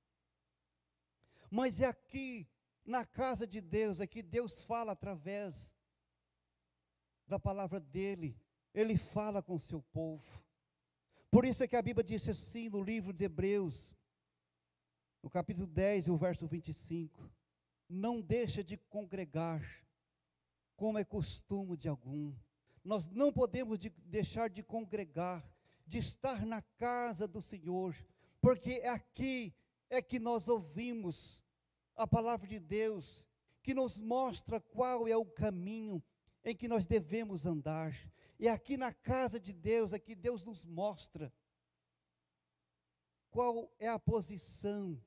Mas 1.50 1.80
é 1.80 1.86
aqui, 1.86 2.48
na 2.84 3.04
casa 3.04 3.46
de 3.46 3.60
Deus, 3.60 4.00
é 4.00 4.06
que 4.06 4.22
Deus 4.22 4.60
fala 4.60 4.92
através 4.92 5.74
da 7.26 7.38
palavra 7.38 7.78
dele. 7.80 8.36
Ele 8.74 8.96
fala 8.96 9.42
com 9.42 9.54
o 9.54 9.60
seu 9.60 9.82
povo. 9.82 10.42
Por 11.30 11.44
isso 11.44 11.64
é 11.64 11.68
que 11.68 11.76
a 11.76 11.82
Bíblia 11.82 12.04
disse 12.04 12.30
assim 12.30 12.68
no 12.68 12.82
livro 12.82 13.12
de 13.12 13.24
Hebreus, 13.24 13.94
no 15.22 15.30
capítulo 15.30 15.66
10, 15.66 16.08
o 16.08 16.16
verso 16.16 16.46
25: 16.46 17.30
Não 17.88 18.20
deixa 18.20 18.62
de 18.62 18.76
congregar, 18.76 19.62
como 20.76 20.98
é 20.98 21.04
costume 21.04 21.76
de 21.76 21.88
algum. 21.88 22.34
Nós 22.84 23.06
não 23.06 23.32
podemos 23.32 23.78
de 23.78 23.88
deixar 23.88 24.50
de 24.50 24.62
congregar, 24.62 25.42
de 25.86 25.98
estar 25.98 26.44
na 26.46 26.62
casa 26.62 27.26
do 27.26 27.42
Senhor, 27.42 27.94
porque 28.40 28.80
é 28.82 28.88
aqui 28.88 29.54
é 29.88 30.00
que 30.00 30.18
nós 30.18 30.48
ouvimos 30.48 31.44
a 31.94 32.06
palavra 32.06 32.46
de 32.46 32.58
Deus, 32.58 33.26
que 33.62 33.74
nos 33.74 34.00
mostra 34.00 34.58
qual 34.58 35.06
é 35.06 35.16
o 35.16 35.26
caminho 35.26 36.02
em 36.42 36.56
que 36.56 36.66
nós 36.66 36.86
devemos 36.86 37.44
andar. 37.44 37.94
E 38.38 38.48
aqui 38.48 38.76
na 38.76 38.92
casa 38.92 39.38
de 39.38 39.52
Deus 39.52 39.92
é 39.92 39.98
que 39.98 40.14
Deus 40.14 40.42
nos 40.44 40.64
mostra 40.64 41.32
qual 43.30 43.70
é 43.78 43.88
a 43.88 43.98
posição 43.98 45.00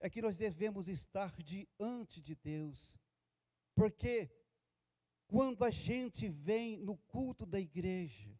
é 0.00 0.10
que 0.10 0.20
nós 0.20 0.36
devemos 0.36 0.86
estar 0.86 1.34
diante 1.42 2.20
de 2.20 2.34
Deus. 2.34 2.98
Porque 3.74 4.30
quando 5.26 5.64
a 5.64 5.70
gente 5.70 6.28
vem 6.28 6.76
no 6.76 6.96
culto 6.96 7.46
da 7.46 7.58
igreja, 7.58 8.38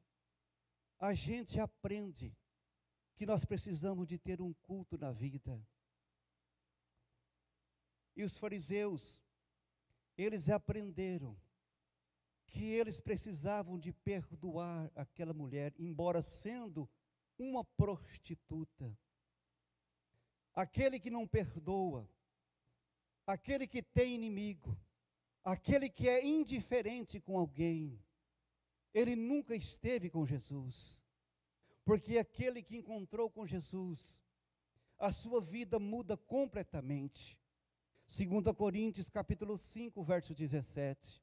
a 1.05 1.13
gente 1.13 1.61
aprende 1.61 2.35
que 3.15 3.27
nós 3.27 3.45
precisamos 3.45 4.07
de 4.07 4.19
ter 4.19 4.41
um 4.41 4.55
culto 4.55 4.97
na 4.97 5.13
vida. 5.13 5.63
E 8.17 8.25
os 8.25 8.39
fariseus, 8.39 9.21
eles 10.17 10.49
aprenderam 10.49 11.39
que 12.47 12.65
eles 12.65 13.03
precisavam 13.03 13.79
de 13.79 13.93
perdoar 13.93 14.91
aquela 14.97 15.35
mulher, 15.35 15.75
embora 15.79 16.23
sendo 16.23 16.89
uma 17.39 17.63
prostituta. 17.63 18.99
Aquele 20.55 20.99
que 20.99 21.11
não 21.11 21.29
perdoa, 21.29 22.09
aquele 23.27 23.67
que 23.67 23.83
tem 23.83 24.15
inimigo, 24.15 24.75
aquele 25.45 25.91
que 25.91 26.09
é 26.09 26.25
indiferente 26.25 27.21
com 27.21 27.39
alguém, 27.39 28.03
ele 28.95 29.17
nunca 29.17 29.57
esteve 29.57 30.09
com 30.09 30.25
Jesus. 30.25 31.03
Porque 31.85 32.17
aquele 32.17 32.63
que 32.63 32.77
encontrou 32.77 33.29
com 33.29 33.47
Jesus, 33.47 34.23
a 34.99 35.11
sua 35.11 35.41
vida 35.41 35.79
muda 35.79 36.17
completamente. 36.17 37.39
2 38.07 38.57
Coríntios 38.57 39.11
capítulo 39.11 39.59
5, 39.59 40.03
verso 40.03 40.33
17. 40.33 41.21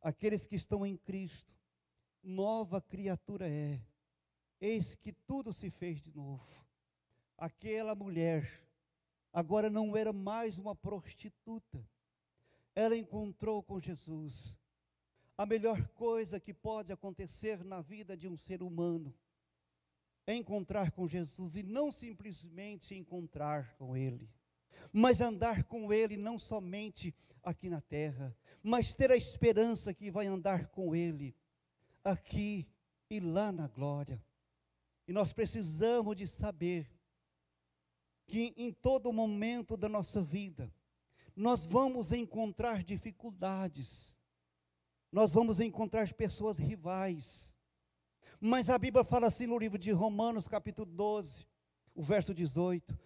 Aqueles 0.00 0.46
que 0.46 0.54
estão 0.54 0.86
em 0.86 0.96
Cristo, 0.96 1.52
nova 2.22 2.80
criatura 2.80 3.48
é. 3.48 3.80
Eis 4.60 4.94
que 4.94 5.12
tudo 5.12 5.52
se 5.52 5.70
fez 5.70 6.00
de 6.00 6.14
novo. 6.14 6.64
Aquela 7.36 7.94
mulher 7.94 8.48
agora 9.32 9.68
não 9.68 9.96
era 9.96 10.12
mais 10.12 10.58
uma 10.58 10.74
prostituta. 10.74 11.84
Ela 12.74 12.96
encontrou 12.96 13.62
com 13.62 13.80
Jesus. 13.80 14.56
A 15.36 15.44
melhor 15.44 15.88
coisa 15.88 16.38
que 16.38 16.54
pode 16.54 16.92
acontecer 16.92 17.64
na 17.64 17.80
vida 17.80 18.16
de 18.16 18.28
um 18.28 18.36
ser 18.36 18.62
humano 18.62 19.12
é 20.26 20.34
encontrar 20.34 20.92
com 20.92 21.08
Jesus 21.08 21.56
e 21.56 21.62
não 21.62 21.90
simplesmente 21.90 22.94
encontrar 22.94 23.74
com 23.76 23.96
Ele, 23.96 24.30
mas 24.92 25.20
andar 25.20 25.64
com 25.64 25.92
Ele 25.92 26.16
não 26.16 26.38
somente 26.38 27.14
aqui 27.42 27.68
na 27.68 27.80
terra, 27.80 28.34
mas 28.62 28.94
ter 28.94 29.10
a 29.10 29.16
esperança 29.16 29.92
que 29.92 30.10
vai 30.10 30.26
andar 30.26 30.68
com 30.68 30.94
Ele 30.94 31.36
aqui 32.02 32.66
e 33.10 33.20
lá 33.20 33.52
na 33.52 33.68
glória. 33.68 34.24
E 35.06 35.12
nós 35.12 35.32
precisamos 35.32 36.16
de 36.16 36.26
saber 36.26 36.90
que 38.26 38.54
em 38.56 38.72
todo 38.72 39.12
momento 39.12 39.76
da 39.76 39.88
nossa 39.88 40.22
vida, 40.22 40.72
nós 41.36 41.66
vamos 41.66 42.12
encontrar 42.12 42.82
dificuldades, 42.82 44.16
nós 45.14 45.32
vamos 45.32 45.60
encontrar 45.60 46.12
pessoas 46.12 46.58
rivais, 46.58 47.56
mas 48.40 48.68
a 48.68 48.76
Bíblia 48.76 49.04
fala 49.04 49.28
assim 49.28 49.46
no 49.46 49.56
livro 49.56 49.78
de 49.78 49.92
Romanos, 49.92 50.48
capítulo 50.48 50.90
12, 50.90 51.46
o 51.94 52.02
verso 52.02 52.34
18: 52.34 52.98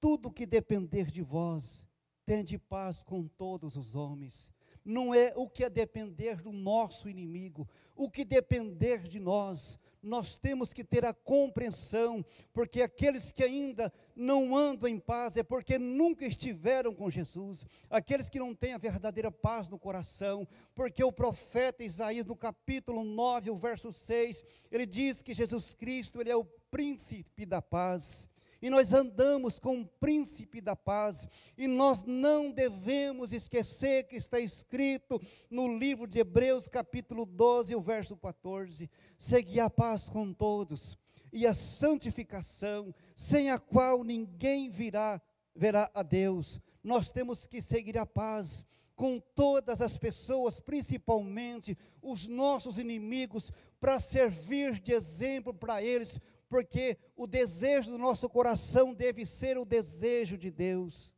Tudo 0.00 0.32
que 0.32 0.46
depender 0.46 1.10
de 1.10 1.20
vós, 1.20 1.86
tende 2.24 2.56
paz 2.56 3.02
com 3.02 3.28
todos 3.28 3.76
os 3.76 3.94
homens. 3.94 4.54
Não 4.82 5.14
é 5.14 5.34
o 5.36 5.46
que 5.46 5.62
é 5.62 5.68
depender 5.68 6.36
do 6.40 6.50
nosso 6.50 7.10
inimigo, 7.10 7.68
o 7.94 8.10
que 8.10 8.24
depender 8.24 9.02
de 9.02 9.20
nós, 9.20 9.78
nós 10.02 10.38
temos 10.38 10.72
que 10.72 10.82
ter 10.82 11.04
a 11.04 11.12
compreensão, 11.12 12.24
porque 12.52 12.80
aqueles 12.80 13.30
que 13.30 13.44
ainda 13.44 13.92
não 14.16 14.56
andam 14.56 14.88
em 14.88 14.98
paz 14.98 15.36
é 15.36 15.42
porque 15.42 15.78
nunca 15.78 16.24
estiveram 16.24 16.94
com 16.94 17.10
Jesus, 17.10 17.66
aqueles 17.90 18.28
que 18.28 18.38
não 18.38 18.54
têm 18.54 18.72
a 18.72 18.78
verdadeira 18.78 19.30
paz 19.30 19.68
no 19.68 19.78
coração, 19.78 20.46
porque 20.74 21.04
o 21.04 21.12
profeta 21.12 21.84
Isaías, 21.84 22.24
no 22.24 22.36
capítulo 22.36 23.04
9, 23.04 23.50
o 23.50 23.56
verso 23.56 23.92
6, 23.92 24.42
ele 24.70 24.86
diz 24.86 25.20
que 25.20 25.34
Jesus 25.34 25.74
Cristo, 25.74 26.20
ele 26.20 26.30
é 26.30 26.36
o 26.36 26.44
príncipe 26.70 27.44
da 27.44 27.60
paz 27.60 28.29
e 28.60 28.68
nós 28.68 28.92
andamos 28.92 29.58
com 29.58 29.80
o 29.80 29.86
príncipe 29.86 30.60
da 30.60 30.76
paz, 30.76 31.28
e 31.56 31.66
nós 31.66 32.02
não 32.02 32.50
devemos 32.50 33.32
esquecer 33.32 34.04
que 34.04 34.16
está 34.16 34.38
escrito 34.38 35.20
no 35.50 35.78
livro 35.78 36.06
de 36.06 36.18
Hebreus, 36.18 36.68
capítulo 36.68 37.24
12, 37.24 37.74
o 37.74 37.80
verso 37.80 38.16
14: 38.16 38.90
Segui 39.16 39.60
a 39.60 39.70
paz 39.70 40.08
com 40.08 40.32
todos, 40.32 40.98
e 41.32 41.46
a 41.46 41.54
santificação, 41.54 42.94
sem 43.16 43.50
a 43.50 43.58
qual 43.58 44.04
ninguém 44.04 44.68
virá, 44.68 45.20
verá 45.54 45.90
a 45.94 46.02
Deus. 46.02 46.60
Nós 46.82 47.12
temos 47.12 47.46
que 47.46 47.60
seguir 47.60 47.96
a 47.96 48.06
paz 48.06 48.66
com 49.00 49.18
todas 49.18 49.80
as 49.80 49.96
pessoas, 49.96 50.60
principalmente 50.60 51.74
os 52.02 52.28
nossos 52.28 52.76
inimigos, 52.78 53.50
para 53.80 53.98
servir 53.98 54.78
de 54.78 54.92
exemplo 54.92 55.54
para 55.54 55.82
eles, 55.82 56.20
porque 56.50 56.98
o 57.14 57.28
desejo 57.28 57.92
do 57.92 57.96
nosso 57.96 58.28
coração 58.28 58.92
deve 58.92 59.24
ser 59.24 59.56
o 59.56 59.64
desejo 59.64 60.36
de 60.36 60.50
Deus, 60.50 61.14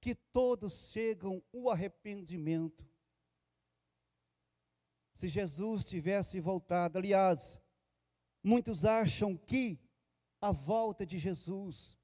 que 0.00 0.14
todos 0.14 0.90
chegam 0.90 1.42
o 1.52 1.68
arrependimento. 1.68 2.82
Se 5.12 5.28
Jesus 5.28 5.84
tivesse 5.84 6.40
voltado, 6.40 6.96
aliás, 6.96 7.60
muitos 8.42 8.86
acham 8.86 9.36
que 9.36 9.78
a 10.40 10.50
volta 10.50 11.04
de 11.04 11.18
Jesus 11.18 11.98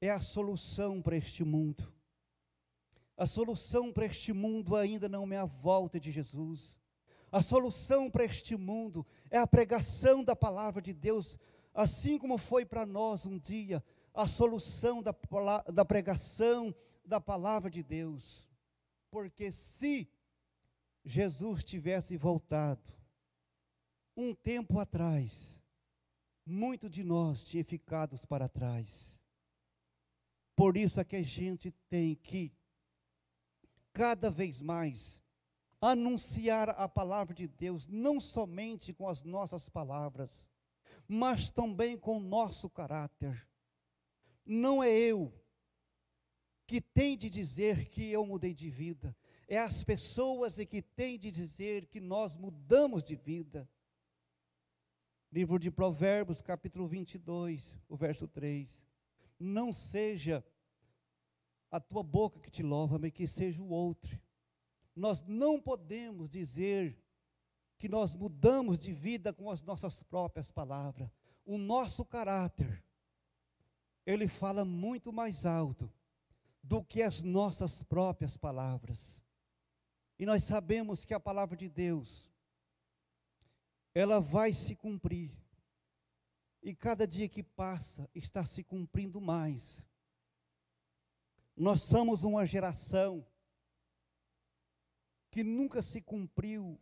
é 0.00 0.08
a 0.08 0.20
solução 0.20 1.02
para 1.02 1.14
este 1.14 1.44
mundo. 1.44 1.94
A 3.18 3.26
solução 3.26 3.92
para 3.92 4.06
este 4.06 4.32
mundo 4.32 4.74
ainda 4.74 5.10
não 5.10 5.30
é 5.30 5.36
a 5.36 5.44
volta 5.44 6.00
de 6.00 6.10
Jesus. 6.10 6.80
A 7.30 7.42
solução 7.42 8.10
para 8.10 8.24
este 8.24 8.56
mundo 8.56 9.06
é 9.30 9.36
a 9.36 9.46
pregação 9.46 10.24
da 10.24 10.34
palavra 10.34 10.80
de 10.80 10.94
Deus 10.94 11.38
assim 11.76 12.18
como 12.18 12.38
foi 12.38 12.64
para 12.64 12.86
nós 12.86 13.26
um 13.26 13.38
dia 13.38 13.84
a 14.14 14.26
solução 14.26 15.02
da, 15.02 15.14
da 15.72 15.84
pregação 15.84 16.74
da 17.04 17.20
palavra 17.20 17.70
de 17.70 17.82
Deus. 17.82 18.48
Porque 19.10 19.52
se 19.52 20.08
Jesus 21.04 21.62
tivesse 21.62 22.16
voltado 22.16 22.88
um 24.16 24.34
tempo 24.34 24.78
atrás, 24.78 25.62
muito 26.44 26.88
de 26.88 27.04
nós 27.04 27.44
tinha 27.44 27.62
ficado 27.62 28.18
para 28.26 28.48
trás. 28.48 29.22
Por 30.56 30.78
isso 30.78 30.98
é 30.98 31.04
que 31.04 31.16
a 31.16 31.22
gente 31.22 31.70
tem 31.90 32.14
que, 32.14 32.50
cada 33.92 34.30
vez 34.30 34.62
mais, 34.62 35.22
anunciar 35.78 36.70
a 36.70 36.88
palavra 36.88 37.34
de 37.34 37.46
Deus, 37.46 37.86
não 37.86 38.18
somente 38.18 38.94
com 38.94 39.06
as 39.06 39.22
nossas 39.22 39.68
palavras, 39.68 40.48
mas 41.08 41.50
também 41.50 41.96
com 41.96 42.18
o 42.18 42.20
nosso 42.20 42.68
caráter. 42.68 43.48
Não 44.44 44.82
é 44.82 44.90
eu 44.90 45.32
que 46.66 46.80
tem 46.80 47.16
de 47.16 47.30
dizer 47.30 47.88
que 47.88 48.10
eu 48.10 48.26
mudei 48.26 48.52
de 48.52 48.68
vida, 48.68 49.16
é 49.48 49.58
as 49.58 49.84
pessoas 49.84 50.56
que 50.56 50.82
têm 50.82 51.16
de 51.18 51.30
dizer 51.30 51.86
que 51.86 52.00
nós 52.00 52.36
mudamos 52.36 53.04
de 53.04 53.14
vida. 53.14 53.68
Livro 55.30 55.58
de 55.58 55.70
Provérbios, 55.70 56.42
capítulo 56.42 56.88
22, 56.88 57.78
o 57.88 57.96
verso 57.96 58.26
3. 58.26 58.84
Não 59.38 59.72
seja 59.72 60.44
a 61.70 61.78
tua 61.78 62.02
boca 62.02 62.40
que 62.40 62.50
te 62.50 62.62
louva, 62.62 62.98
mas 62.98 63.12
que 63.12 63.26
seja 63.26 63.62
o 63.62 63.68
outro. 63.68 64.20
Nós 64.94 65.22
não 65.22 65.60
podemos 65.60 66.28
dizer 66.28 66.98
que 67.78 67.88
nós 67.88 68.14
mudamos 68.14 68.78
de 68.78 68.92
vida 68.92 69.32
com 69.32 69.50
as 69.50 69.62
nossas 69.62 70.02
próprias 70.02 70.50
palavras. 70.50 71.10
O 71.44 71.58
nosso 71.58 72.04
caráter, 72.04 72.82
ele 74.04 74.28
fala 74.28 74.64
muito 74.64 75.12
mais 75.12 75.44
alto 75.44 75.92
do 76.62 76.82
que 76.82 77.02
as 77.02 77.22
nossas 77.22 77.82
próprias 77.82 78.36
palavras. 78.36 79.22
E 80.18 80.24
nós 80.24 80.44
sabemos 80.44 81.04
que 81.04 81.14
a 81.14 81.20
palavra 81.20 81.56
de 81.56 81.68
Deus, 81.68 82.30
ela 83.94 84.20
vai 84.20 84.52
se 84.52 84.74
cumprir. 84.74 85.30
E 86.62 86.74
cada 86.74 87.06
dia 87.06 87.28
que 87.28 87.42
passa 87.42 88.08
está 88.14 88.44
se 88.44 88.64
cumprindo 88.64 89.20
mais. 89.20 89.86
Nós 91.56 91.82
somos 91.82 92.24
uma 92.24 92.44
geração 92.44 93.24
que 95.30 95.44
nunca 95.44 95.82
se 95.82 96.00
cumpriu 96.00 96.80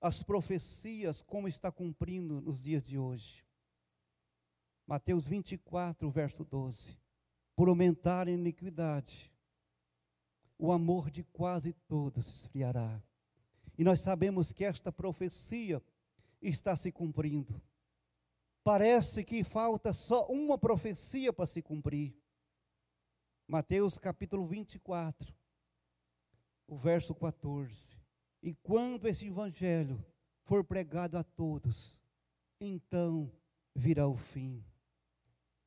as 0.00 0.22
profecias 0.22 1.22
como 1.22 1.48
está 1.48 1.70
cumprindo 1.72 2.40
nos 2.40 2.62
dias 2.62 2.82
de 2.82 2.98
hoje. 2.98 3.44
Mateus 4.86 5.26
24, 5.26 6.08
verso 6.10 6.44
12. 6.44 6.96
Por 7.54 7.68
aumentar 7.68 8.28
a 8.28 8.30
iniquidade, 8.30 9.32
o 10.58 10.70
amor 10.70 11.10
de 11.10 11.24
quase 11.24 11.72
todos 11.72 12.26
esfriará. 12.28 13.02
E 13.76 13.84
nós 13.84 14.00
sabemos 14.00 14.52
que 14.52 14.64
esta 14.64 14.92
profecia 14.92 15.82
está 16.40 16.76
se 16.76 16.92
cumprindo. 16.92 17.60
Parece 18.62 19.24
que 19.24 19.44
falta 19.44 19.92
só 19.92 20.26
uma 20.26 20.58
profecia 20.58 21.32
para 21.32 21.46
se 21.46 21.62
cumprir. 21.62 22.16
Mateus 23.46 23.96
capítulo 23.96 24.46
24, 24.46 25.34
o 26.66 26.76
verso 26.76 27.14
14. 27.14 28.05
E 28.46 28.54
quando 28.54 29.08
esse 29.08 29.26
evangelho 29.26 30.00
for 30.44 30.62
pregado 30.62 31.18
a 31.18 31.24
todos, 31.24 32.00
então 32.60 33.28
virá 33.74 34.06
o 34.06 34.14
fim. 34.14 34.64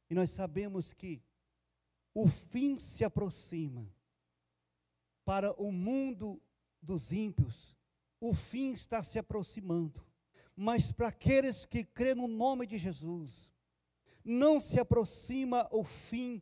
E 0.09 0.15
nós 0.15 0.31
sabemos 0.31 0.93
que 0.93 1.21
o 2.13 2.29
fim 2.29 2.79
se 2.79 3.03
aproxima 3.03 3.85
para 5.25 5.51
o 5.61 5.73
mundo 5.73 6.41
dos 6.81 7.11
ímpios, 7.11 7.75
o 8.17 8.33
fim 8.33 8.69
está 8.69 9.03
se 9.03 9.19
aproximando. 9.19 10.01
Mas 10.55 10.89
para 10.89 11.09
aqueles 11.09 11.65
que 11.65 11.83
crêem 11.83 12.15
no 12.15 12.29
nome 12.29 12.65
de 12.65 12.77
Jesus, 12.77 13.51
não 14.23 14.57
se 14.57 14.79
aproxima 14.79 15.67
o 15.69 15.83
fim 15.83 16.41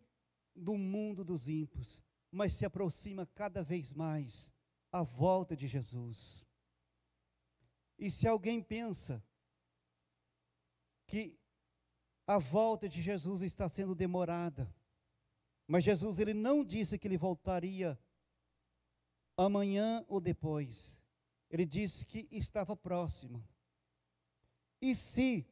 do 0.55 0.77
mundo 0.77 1.25
dos 1.25 1.49
ímpios, 1.49 2.03
mas 2.31 2.53
se 2.53 2.63
aproxima 2.63 3.25
cada 3.25 3.63
vez 3.63 3.91
mais 3.91 4.55
a 4.97 5.03
volta 5.03 5.55
de 5.55 5.67
Jesus. 5.67 6.45
E 7.97 8.09
se 8.09 8.27
alguém 8.27 8.61
pensa 8.61 9.23
que 11.05 11.39
a 12.25 12.37
volta 12.37 12.89
de 12.89 13.01
Jesus 13.01 13.41
está 13.41 13.69
sendo 13.69 13.95
demorada, 13.95 14.73
mas 15.67 15.83
Jesus 15.83 16.19
ele 16.19 16.33
não 16.33 16.63
disse 16.63 16.97
que 16.97 17.07
ele 17.07 17.17
voltaria 17.17 17.97
amanhã 19.37 20.03
ou 20.07 20.19
depois. 20.19 21.01
Ele 21.49 21.65
disse 21.65 22.05
que 22.05 22.27
estava 22.31 22.75
próximo. 22.75 23.47
E 24.81 24.93
se 24.93 25.47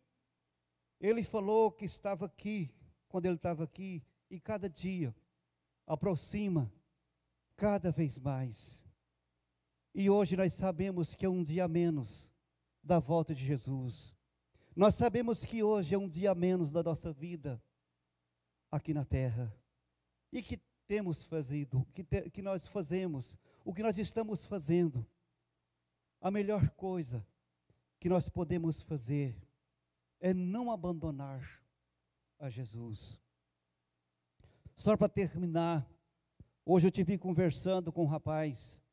ele 0.99 1.23
falou 1.23 1.71
que 1.71 1.85
estava 1.85 2.25
aqui, 2.25 2.69
quando 3.07 3.25
ele 3.27 3.35
estava 3.35 3.63
aqui, 3.63 4.03
e 4.29 4.39
cada 4.39 4.69
dia 4.69 5.15
aproxima 5.85 6.71
cada 7.55 7.91
vez 7.91 8.19
mais. 8.19 8.84
E 9.97 10.09
hoje 10.09 10.35
nós 10.35 10.53
sabemos 10.53 11.15
que 11.15 11.25
é 11.25 11.29
um 11.29 11.41
dia 11.41 11.69
menos 11.69 12.29
da 12.83 12.99
volta 12.99 13.33
de 13.33 13.45
Jesus. 13.45 14.13
Nós 14.75 14.93
sabemos 14.93 15.45
que 15.45 15.63
hoje 15.63 15.95
é 15.95 15.97
um 15.97 16.09
dia 16.09 16.35
menos 16.35 16.73
da 16.73 16.83
nossa 16.83 17.13
vida 17.13 17.63
aqui 18.69 18.93
na 18.93 19.05
terra. 19.05 19.57
E 20.33 20.43
que 20.43 20.59
temos 20.85 21.23
fazido, 21.23 21.87
que, 21.93 22.03
te, 22.03 22.29
que 22.29 22.41
nós 22.41 22.67
fazemos, 22.67 23.37
o 23.63 23.73
que 23.73 23.81
nós 23.81 23.97
estamos 23.97 24.45
fazendo. 24.45 25.07
A 26.19 26.29
melhor 26.29 26.69
coisa 26.71 27.25
que 27.97 28.09
nós 28.09 28.27
podemos 28.27 28.81
fazer 28.81 29.33
é 30.19 30.33
não 30.33 30.71
abandonar 30.71 31.63
a 32.37 32.49
Jesus. 32.49 33.17
Só 34.75 34.97
para 34.97 35.07
terminar, 35.07 35.89
hoje 36.65 36.85
eu 36.85 36.91
tive 36.91 37.17
conversando 37.17 37.93
com 37.93 38.03
um 38.03 38.07
rapaz. 38.07 38.83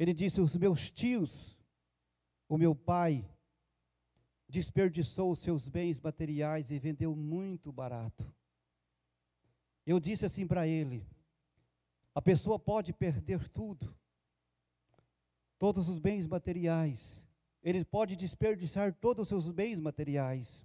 Ele 0.00 0.14
disse: 0.14 0.40
Os 0.40 0.56
meus 0.56 0.90
tios, 0.90 1.60
o 2.48 2.56
meu 2.56 2.74
pai, 2.74 3.22
desperdiçou 4.48 5.30
os 5.30 5.40
seus 5.40 5.68
bens 5.68 6.00
materiais 6.00 6.70
e 6.70 6.78
vendeu 6.78 7.14
muito 7.14 7.70
barato. 7.70 8.34
Eu 9.84 10.00
disse 10.00 10.24
assim 10.24 10.46
para 10.46 10.66
ele: 10.66 11.06
a 12.14 12.22
pessoa 12.22 12.58
pode 12.58 12.94
perder 12.94 13.46
tudo, 13.46 13.94
todos 15.58 15.86
os 15.90 15.98
bens 15.98 16.26
materiais, 16.26 17.28
ele 17.62 17.84
pode 17.84 18.16
desperdiçar 18.16 18.94
todos 18.94 19.24
os 19.24 19.28
seus 19.28 19.52
bens 19.52 19.78
materiais. 19.78 20.64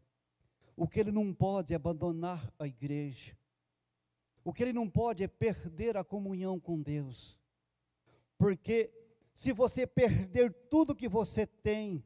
O 0.78 0.88
que 0.88 1.02
ele 1.02 1.12
não 1.12 1.34
pode 1.34 1.74
é 1.74 1.76
abandonar 1.76 2.50
a 2.58 2.66
igreja. 2.66 3.38
O 4.46 4.54
que 4.54 4.64
ele 4.64 4.72
não 4.72 4.90
pode 4.90 5.26
é 5.26 5.28
perder 5.28 5.98
a 5.98 6.06
comunhão 6.06 6.58
com 6.58 6.82
Deus. 6.82 7.38
Porque 8.38 9.05
se 9.36 9.52
você 9.52 9.86
perder 9.86 10.52
tudo 10.70 10.96
que 10.96 11.10
você 11.10 11.46
tem, 11.46 12.02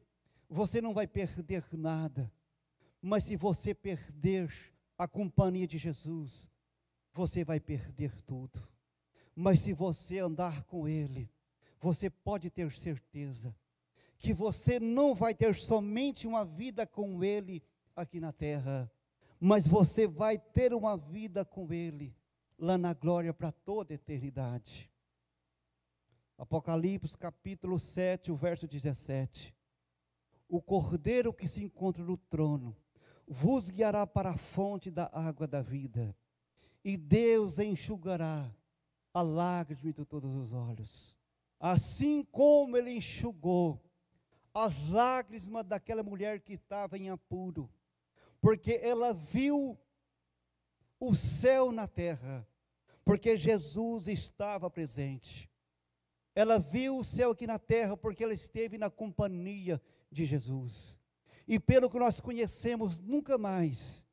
você 0.48 0.82
não 0.82 0.92
vai 0.92 1.06
perder 1.06 1.64
nada. 1.74 2.30
Mas 3.00 3.24
se 3.24 3.36
você 3.36 3.72
perder 3.72 4.52
a 4.98 5.06
companhia 5.06 5.64
de 5.64 5.78
Jesus, 5.78 6.50
você 7.12 7.44
vai 7.44 7.60
perder 7.60 8.20
tudo. 8.22 8.60
Mas 9.34 9.60
se 9.60 9.72
você 9.72 10.18
andar 10.18 10.64
com 10.64 10.88
Ele, 10.88 11.30
você 11.78 12.10
pode 12.10 12.50
ter 12.50 12.70
certeza 12.72 13.56
que 14.18 14.34
você 14.34 14.80
não 14.80 15.14
vai 15.14 15.32
ter 15.32 15.54
somente 15.54 16.26
uma 16.26 16.44
vida 16.44 16.84
com 16.84 17.22
Ele 17.22 17.62
aqui 17.94 18.18
na 18.18 18.32
terra, 18.32 18.90
mas 19.38 19.68
você 19.68 20.06
vai 20.06 20.36
ter 20.36 20.74
uma 20.74 20.96
vida 20.96 21.44
com 21.44 21.72
Ele 21.72 22.14
lá 22.58 22.76
na 22.76 22.92
glória 22.92 23.32
para 23.32 23.52
toda 23.52 23.94
a 23.94 23.96
eternidade. 23.96 24.89
Apocalipse 26.40 27.18
capítulo 27.18 27.78
7, 27.78 28.32
o 28.32 28.34
verso 28.34 28.66
17. 28.66 29.54
O 30.48 30.62
cordeiro 30.62 31.34
que 31.34 31.46
se 31.46 31.62
encontra 31.62 32.02
no 32.02 32.16
trono 32.16 32.74
vos 33.28 33.68
guiará 33.68 34.06
para 34.06 34.30
a 34.30 34.38
fonte 34.38 34.90
da 34.90 35.10
água 35.12 35.46
da 35.46 35.60
vida, 35.60 36.16
e 36.82 36.96
Deus 36.96 37.58
enxugará 37.58 38.50
a 39.12 39.20
lágrima 39.20 39.92
de 39.92 40.02
todos 40.06 40.34
os 40.34 40.54
olhos, 40.54 41.14
assim 41.60 42.24
como 42.24 42.74
Ele 42.74 42.92
enxugou 42.92 43.78
as 44.54 44.88
lágrimas 44.88 45.66
daquela 45.66 46.02
mulher 46.02 46.40
que 46.40 46.54
estava 46.54 46.96
em 46.96 47.10
apuro, 47.10 47.70
porque 48.40 48.80
ela 48.82 49.12
viu 49.12 49.78
o 50.98 51.14
céu 51.14 51.70
na 51.70 51.86
terra, 51.86 52.48
porque 53.04 53.36
Jesus 53.36 54.08
estava 54.08 54.70
presente. 54.70 55.49
Ela 56.34 56.58
viu 56.58 56.98
o 56.98 57.04
céu 57.04 57.32
aqui 57.32 57.46
na 57.46 57.58
terra 57.58 57.96
porque 57.96 58.22
ela 58.22 58.32
esteve 58.32 58.78
na 58.78 58.90
companhia 58.90 59.80
de 60.10 60.24
Jesus. 60.24 60.98
E 61.46 61.58
pelo 61.58 61.90
que 61.90 61.98
nós 61.98 62.20
conhecemos, 62.20 62.98
nunca 62.98 63.36
mais 63.36 64.06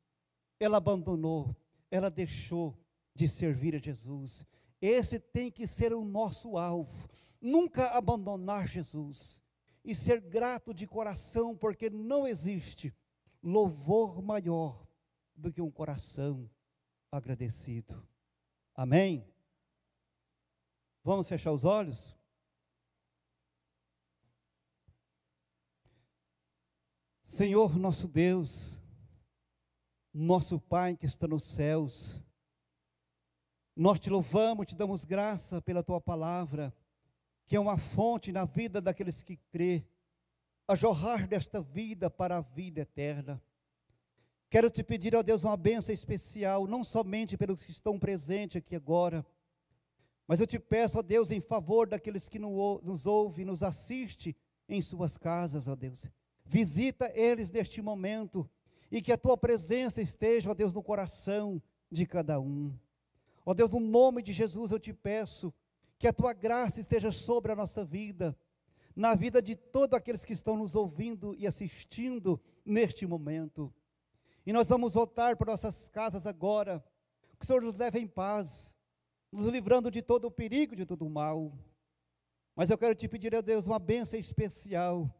ela 0.58 0.78
abandonou, 0.78 1.54
ela 1.90 2.10
deixou 2.10 2.76
de 3.14 3.28
servir 3.28 3.76
a 3.76 3.78
Jesus. 3.78 4.44
Esse 4.80 5.18
tem 5.18 5.50
que 5.50 5.66
ser 5.66 5.92
o 5.92 6.04
nosso 6.04 6.56
alvo. 6.56 7.08
Nunca 7.40 7.88
abandonar 7.90 8.66
Jesus 8.66 9.40
e 9.84 9.94
ser 9.94 10.20
grato 10.20 10.74
de 10.74 10.86
coração, 10.86 11.56
porque 11.56 11.88
não 11.88 12.26
existe 12.26 12.92
louvor 13.42 14.20
maior 14.20 14.86
do 15.34 15.52
que 15.52 15.62
um 15.62 15.70
coração 15.70 16.50
agradecido. 17.10 18.06
Amém? 18.74 19.24
Vamos 21.08 21.26
fechar 21.26 21.52
os 21.52 21.64
olhos? 21.64 22.14
Senhor 27.18 27.78
nosso 27.78 28.06
Deus, 28.06 28.78
nosso 30.12 30.60
Pai 30.60 30.98
que 30.98 31.06
está 31.06 31.26
nos 31.26 31.44
céus, 31.44 32.20
nós 33.74 33.98
te 33.98 34.10
louvamos, 34.10 34.66
te 34.66 34.76
damos 34.76 35.06
graça 35.06 35.62
pela 35.62 35.82
tua 35.82 35.98
palavra 35.98 36.76
que 37.46 37.56
é 37.56 37.60
uma 37.60 37.78
fonte 37.78 38.30
na 38.30 38.44
vida 38.44 38.78
daqueles 38.78 39.22
que 39.22 39.38
crê, 39.50 39.82
a 40.66 40.74
jorrar 40.74 41.26
desta 41.26 41.62
vida 41.62 42.10
para 42.10 42.36
a 42.36 42.42
vida 42.42 42.82
eterna. 42.82 43.42
Quero 44.50 44.68
te 44.68 44.82
pedir, 44.82 45.14
ó 45.14 45.22
Deus, 45.22 45.42
uma 45.42 45.56
benção 45.56 45.94
especial, 45.94 46.66
não 46.66 46.84
somente 46.84 47.34
pelos 47.38 47.64
que 47.64 47.70
estão 47.70 47.98
presentes 47.98 48.56
aqui 48.56 48.76
agora, 48.76 49.24
mas 50.28 50.40
eu 50.40 50.46
te 50.46 50.58
peço, 50.58 50.98
ó 50.98 51.02
Deus, 51.02 51.30
em 51.30 51.40
favor 51.40 51.88
daqueles 51.88 52.28
que 52.28 52.38
nos 52.38 53.06
ouvem, 53.06 53.46
nos 53.46 53.62
assistem 53.62 54.36
em 54.68 54.82
suas 54.82 55.16
casas, 55.16 55.66
ó 55.66 55.74
Deus. 55.74 56.06
Visita 56.44 57.10
eles 57.14 57.50
neste 57.50 57.80
momento 57.80 58.48
e 58.92 59.00
que 59.00 59.10
a 59.10 59.16
tua 59.16 59.38
presença 59.38 60.02
esteja, 60.02 60.50
ó 60.50 60.54
Deus, 60.54 60.74
no 60.74 60.82
coração 60.82 61.62
de 61.90 62.04
cada 62.04 62.38
um. 62.38 62.70
Ó 63.44 63.54
Deus, 63.54 63.70
no 63.70 63.80
nome 63.80 64.20
de 64.20 64.34
Jesus 64.34 64.70
eu 64.70 64.78
te 64.78 64.92
peço, 64.92 65.52
que 65.98 66.06
a 66.06 66.12
tua 66.12 66.34
graça 66.34 66.78
esteja 66.78 67.10
sobre 67.10 67.50
a 67.50 67.56
nossa 67.56 67.82
vida, 67.82 68.38
na 68.94 69.14
vida 69.14 69.40
de 69.40 69.56
todos 69.56 69.96
aqueles 69.96 70.26
que 70.26 70.34
estão 70.34 70.58
nos 70.58 70.74
ouvindo 70.74 71.34
e 71.36 71.46
assistindo 71.46 72.38
neste 72.66 73.06
momento. 73.06 73.72
E 74.44 74.52
nós 74.52 74.68
vamos 74.68 74.92
voltar 74.92 75.36
para 75.36 75.52
nossas 75.52 75.88
casas 75.88 76.26
agora. 76.26 76.84
Que 77.38 77.44
o 77.44 77.46
Senhor 77.46 77.62
nos 77.62 77.78
leve 77.78 77.98
em 77.98 78.06
paz, 78.06 78.74
nos 79.30 79.46
livrando 79.46 79.90
de 79.90 80.02
todo 80.02 80.26
o 80.26 80.30
perigo, 80.30 80.76
de 80.76 80.86
todo 80.86 81.06
o 81.06 81.10
mal. 81.10 81.52
Mas 82.54 82.70
eu 82.70 82.78
quero 82.78 82.94
te 82.94 83.08
pedir 83.08 83.34
a 83.34 83.40
Deus 83.40 83.66
uma 83.66 83.78
bênção 83.78 84.18
especial 84.18 85.12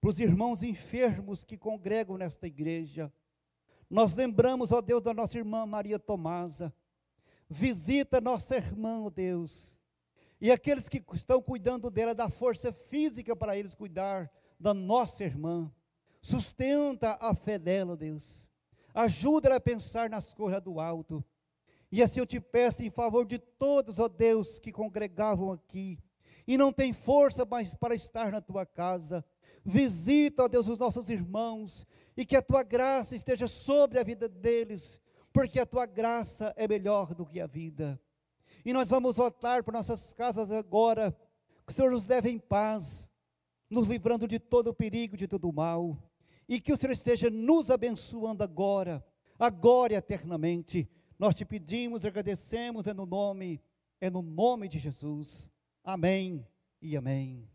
para 0.00 0.10
os 0.10 0.20
irmãos 0.20 0.62
enfermos 0.62 1.44
que 1.44 1.56
congregam 1.56 2.16
nesta 2.16 2.46
igreja. 2.46 3.12
Nós 3.88 4.14
lembramos, 4.14 4.70
ó 4.72 4.80
Deus, 4.80 5.02
da 5.02 5.14
nossa 5.14 5.38
irmã 5.38 5.64
Maria 5.66 5.98
Tomasa. 5.98 6.74
Visita 7.48 8.20
nossa 8.20 8.56
irmã, 8.56 9.02
ó 9.02 9.10
Deus 9.10 9.78
e 10.40 10.52
aqueles 10.52 10.88
que 10.88 11.02
estão 11.12 11.42
cuidando 11.42 11.90
dela, 11.90 12.14
dá 12.14 12.30
força 12.30 12.72
física 12.72 13.34
para 13.34 13.56
eles 13.56 13.74
cuidar 13.74 14.30
da 14.58 14.72
nossa 14.72 15.24
irmã. 15.24 15.72
Sustenta 16.22 17.18
a 17.20 17.34
fé 17.34 17.58
dela, 17.58 17.96
Deus. 17.96 18.50
Ajuda 18.94 19.48
ela 19.48 19.56
a 19.56 19.60
pensar 19.60 20.08
nas 20.08 20.32
coisas 20.32 20.62
do 20.62 20.78
alto. 20.78 21.24
E 21.90 22.02
assim 22.02 22.20
eu 22.20 22.26
te 22.26 22.38
peço 22.40 22.82
em 22.82 22.90
favor 22.90 23.24
de 23.24 23.38
todos, 23.38 23.98
ó 23.98 24.08
Deus, 24.08 24.58
que 24.58 24.70
congregavam 24.70 25.52
aqui 25.52 25.98
e 26.48 26.56
não 26.56 26.72
tem 26.72 26.94
força 26.94 27.44
mais 27.44 27.74
para 27.74 27.94
estar 27.94 28.32
na 28.32 28.40
tua 28.40 28.64
casa. 28.64 29.22
Visita, 29.62 30.44
ó 30.44 30.48
Deus, 30.48 30.66
os 30.66 30.78
nossos 30.78 31.10
irmãos 31.10 31.86
e 32.16 32.24
que 32.24 32.34
a 32.34 32.40
tua 32.40 32.62
graça 32.62 33.14
esteja 33.14 33.46
sobre 33.46 33.98
a 33.98 34.02
vida 34.02 34.26
deles, 34.26 34.98
porque 35.30 35.60
a 35.60 35.66
tua 35.66 35.84
graça 35.84 36.54
é 36.56 36.66
melhor 36.66 37.14
do 37.14 37.26
que 37.26 37.38
a 37.38 37.46
vida. 37.46 38.00
E 38.64 38.72
nós 38.72 38.88
vamos 38.88 39.16
voltar 39.16 39.62
para 39.62 39.76
nossas 39.76 40.14
casas 40.14 40.50
agora. 40.50 41.14
Que 41.66 41.72
o 41.72 41.76
Senhor 41.76 41.90
nos 41.90 42.06
leve 42.06 42.30
em 42.30 42.38
paz, 42.38 43.10
nos 43.68 43.88
livrando 43.88 44.26
de 44.26 44.38
todo 44.38 44.68
o 44.68 44.74
perigo, 44.74 45.18
de 45.18 45.28
todo 45.28 45.50
o 45.50 45.52
mal. 45.52 45.96
E 46.48 46.58
que 46.58 46.72
o 46.72 46.78
Senhor 46.78 46.92
esteja 46.92 47.28
nos 47.28 47.70
abençoando 47.70 48.42
agora, 48.42 49.04
agora 49.38 49.92
e 49.92 49.96
eternamente 49.96 50.88
nós 51.18 51.34
te 51.34 51.44
pedimos 51.44 52.04
e 52.04 52.08
agradecemos 52.08 52.86
é 52.86 52.94
no 52.94 53.04
nome, 53.04 53.60
é 54.00 54.08
no 54.08 54.22
nome 54.22 54.68
de 54.68 54.78
Jesus. 54.78 55.50
Amém 55.82 56.46
e 56.80 56.96
amém. 56.96 57.48